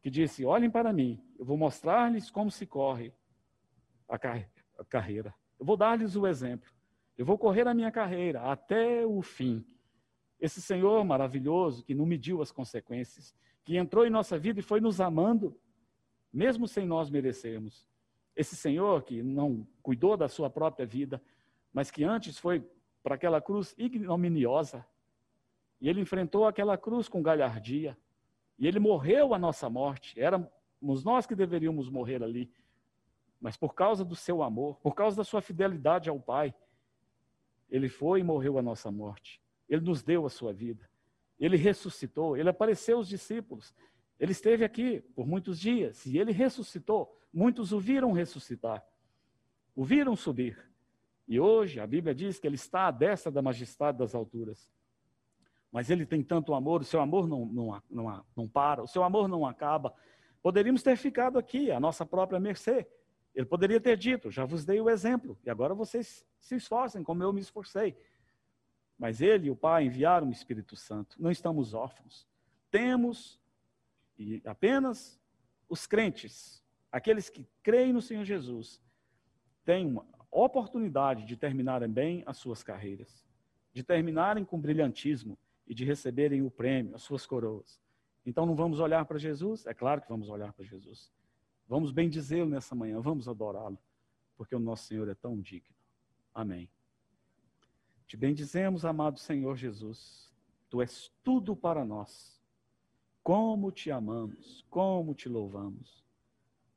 que 0.02 0.10
disse: 0.10 0.44
Olhem 0.44 0.68
para 0.68 0.92
mim, 0.92 1.22
eu 1.38 1.44
vou 1.44 1.56
mostrar-lhes 1.56 2.28
como 2.28 2.50
se 2.50 2.66
corre 2.66 3.14
a, 4.08 4.18
car 4.18 4.44
a 4.76 4.84
carreira. 4.84 5.32
Eu 5.56 5.64
vou 5.64 5.76
dar-lhes 5.76 6.16
o 6.16 6.26
exemplo. 6.26 6.68
Eu 7.16 7.24
vou 7.24 7.38
correr 7.38 7.68
a 7.68 7.74
minha 7.74 7.92
carreira 7.92 8.42
até 8.42 9.06
o 9.06 9.22
fim. 9.22 9.64
Esse 10.40 10.60
Senhor 10.60 11.04
maravilhoso 11.04 11.84
que 11.84 11.94
não 11.94 12.04
mediu 12.04 12.42
as 12.42 12.50
consequências, 12.50 13.32
que 13.64 13.76
entrou 13.76 14.06
em 14.06 14.10
nossa 14.10 14.38
vida 14.38 14.60
e 14.60 14.62
foi 14.62 14.80
nos 14.80 15.00
amando, 15.00 15.58
mesmo 16.32 16.66
sem 16.66 16.86
nós 16.86 17.10
merecermos. 17.10 17.86
Esse 18.34 18.56
Senhor 18.56 19.02
que 19.02 19.22
não 19.22 19.66
cuidou 19.82 20.16
da 20.16 20.28
sua 20.28 20.48
própria 20.48 20.86
vida, 20.86 21.22
mas 21.72 21.90
que 21.90 22.02
antes 22.02 22.38
foi 22.38 22.66
para 23.02 23.14
aquela 23.14 23.40
cruz 23.40 23.74
ignominiosa. 23.76 24.86
E 25.80 25.88
ele 25.88 26.00
enfrentou 26.00 26.46
aquela 26.46 26.78
cruz 26.78 27.08
com 27.08 27.22
galhardia. 27.22 27.98
E 28.58 28.66
ele 28.66 28.78
morreu 28.78 29.34
a 29.34 29.38
nossa 29.38 29.68
morte. 29.68 30.18
Éramos 30.20 31.04
nós 31.04 31.26
que 31.26 31.34
deveríamos 31.34 31.90
morrer 31.90 32.22
ali. 32.22 32.50
Mas 33.40 33.56
por 33.56 33.74
causa 33.74 34.04
do 34.04 34.14
seu 34.14 34.42
amor, 34.42 34.78
por 34.80 34.94
causa 34.94 35.16
da 35.16 35.24
sua 35.24 35.42
fidelidade 35.42 36.08
ao 36.08 36.20
Pai, 36.20 36.54
ele 37.68 37.88
foi 37.88 38.20
e 38.20 38.24
morreu 38.24 38.58
a 38.58 38.62
nossa 38.62 38.90
morte. 38.90 39.42
Ele 39.68 39.80
nos 39.80 40.02
deu 40.02 40.24
a 40.24 40.30
sua 40.30 40.52
vida. 40.52 40.88
Ele 41.42 41.58
ressuscitou, 41.58 42.36
ele 42.36 42.48
apareceu 42.48 42.96
aos 42.96 43.08
discípulos. 43.08 43.74
Ele 44.18 44.32
esteve 44.32 44.64
aqui 44.64 45.00
por 45.14 45.26
muitos 45.26 45.58
dias 45.58 46.06
e 46.06 46.16
ele 46.16 46.32
ressuscitou. 46.32 47.18
Muitos 47.34 47.72
o 47.72 47.78
viram 47.78 48.12
ressuscitar, 48.12 48.82
o 49.74 49.84
viram 49.84 50.14
subir. 50.14 50.58
E 51.26 51.40
hoje 51.40 51.80
a 51.80 51.86
Bíblia 51.86 52.14
diz 52.14 52.38
que 52.38 52.46
ele 52.46 52.56
está 52.56 52.86
à 52.86 52.90
destra 52.90 53.30
da 53.32 53.42
majestade 53.42 53.98
das 53.98 54.14
alturas 54.14 54.70
mas 55.72 55.88
ele 55.88 56.04
tem 56.04 56.22
tanto 56.22 56.52
amor, 56.52 56.82
o 56.82 56.84
seu 56.84 57.00
amor 57.00 57.26
não, 57.26 57.46
não, 57.46 57.82
não, 57.90 58.24
não 58.36 58.46
para, 58.46 58.82
o 58.82 58.86
seu 58.86 59.02
amor 59.02 59.26
não 59.26 59.46
acaba. 59.46 59.94
Poderíamos 60.42 60.82
ter 60.82 60.96
ficado 60.96 61.38
aqui, 61.38 61.70
à 61.70 61.80
nossa 61.80 62.04
própria 62.04 62.38
mercê. 62.38 62.86
Ele 63.34 63.46
poderia 63.46 63.80
ter 63.80 63.96
dito: 63.96 64.30
já 64.30 64.44
vos 64.44 64.66
dei 64.66 64.82
o 64.82 64.90
exemplo, 64.90 65.38
e 65.42 65.48
agora 65.48 65.74
vocês 65.74 66.26
se 66.38 66.56
esforcem, 66.56 67.02
como 67.02 67.22
eu 67.22 67.32
me 67.32 67.40
esforcei. 67.40 67.96
Mas 69.02 69.20
ele 69.20 69.48
e 69.48 69.50
o 69.50 69.56
Pai 69.56 69.86
enviaram 69.86 70.28
o 70.28 70.30
Espírito 70.30 70.76
Santo. 70.76 71.20
Não 71.20 71.28
estamos 71.28 71.74
órfãos. 71.74 72.24
Temos, 72.70 73.42
e 74.16 74.40
apenas 74.44 75.20
os 75.68 75.88
crentes, 75.88 76.62
aqueles 76.92 77.28
que 77.28 77.44
creem 77.64 77.92
no 77.92 78.00
Senhor 78.00 78.24
Jesus, 78.24 78.80
têm 79.64 79.88
uma 79.88 80.06
oportunidade 80.30 81.24
de 81.24 81.36
terminarem 81.36 81.88
bem 81.88 82.22
as 82.26 82.36
suas 82.36 82.62
carreiras, 82.62 83.26
de 83.74 83.82
terminarem 83.82 84.44
com 84.44 84.60
brilhantismo, 84.60 85.36
e 85.66 85.74
de 85.74 85.84
receberem 85.84 86.40
o 86.42 86.50
prêmio, 86.50 86.94
as 86.94 87.02
suas 87.02 87.26
coroas. 87.26 87.80
Então 88.24 88.46
não 88.46 88.54
vamos 88.54 88.78
olhar 88.78 89.04
para 89.04 89.18
Jesus? 89.18 89.66
É 89.66 89.74
claro 89.74 90.00
que 90.00 90.08
vamos 90.08 90.28
olhar 90.28 90.52
para 90.52 90.64
Jesus. 90.64 91.10
Vamos 91.66 91.90
bem 91.90 92.08
dizê-lo 92.08 92.48
nessa 92.48 92.72
manhã, 92.72 93.00
vamos 93.00 93.26
adorá-lo, 93.26 93.78
porque 94.36 94.54
o 94.54 94.60
nosso 94.60 94.86
Senhor 94.86 95.08
é 95.08 95.14
tão 95.14 95.40
digno. 95.40 95.74
Amém. 96.32 96.70
Te 98.06 98.16
bendizemos, 98.16 98.84
amado 98.84 99.18
Senhor 99.18 99.56
Jesus. 99.56 100.32
Tu 100.68 100.80
és 100.82 101.10
tudo 101.22 101.56
para 101.56 101.84
nós. 101.84 102.40
Como 103.22 103.70
te 103.70 103.90
amamos, 103.90 104.66
como 104.68 105.14
te 105.14 105.28
louvamos. 105.28 106.04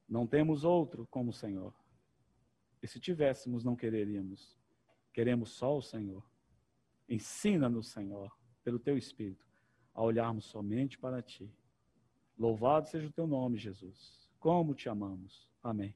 Não 0.08 0.28
temos 0.28 0.64
outro 0.64 1.08
como 1.08 1.32
o 1.32 1.34
Senhor. 1.34 1.74
E 2.82 2.88
se 2.88 3.00
tivéssemos, 3.00 3.64
não 3.64 3.76
quereríamos. 3.76 4.58
Queremos 5.12 5.52
só 5.52 5.76
o 5.76 5.82
Senhor. 5.82 6.24
Ensina-nos, 7.10 7.88
Senhor 7.90 8.32
pelo 8.66 8.80
teu 8.80 8.98
Espírito, 8.98 9.46
a 9.94 10.02
olharmos 10.02 10.46
somente 10.46 10.98
para 10.98 11.22
ti. 11.22 11.48
Louvado 12.38 12.90
seja 12.90 13.08
o 13.08 13.12
teu 13.12 13.28
nome, 13.28 13.60
Jesus. 13.60 14.28
Como 14.40 14.74
te 14.74 14.90
amamos. 14.90 15.48
Amém. 15.62 15.96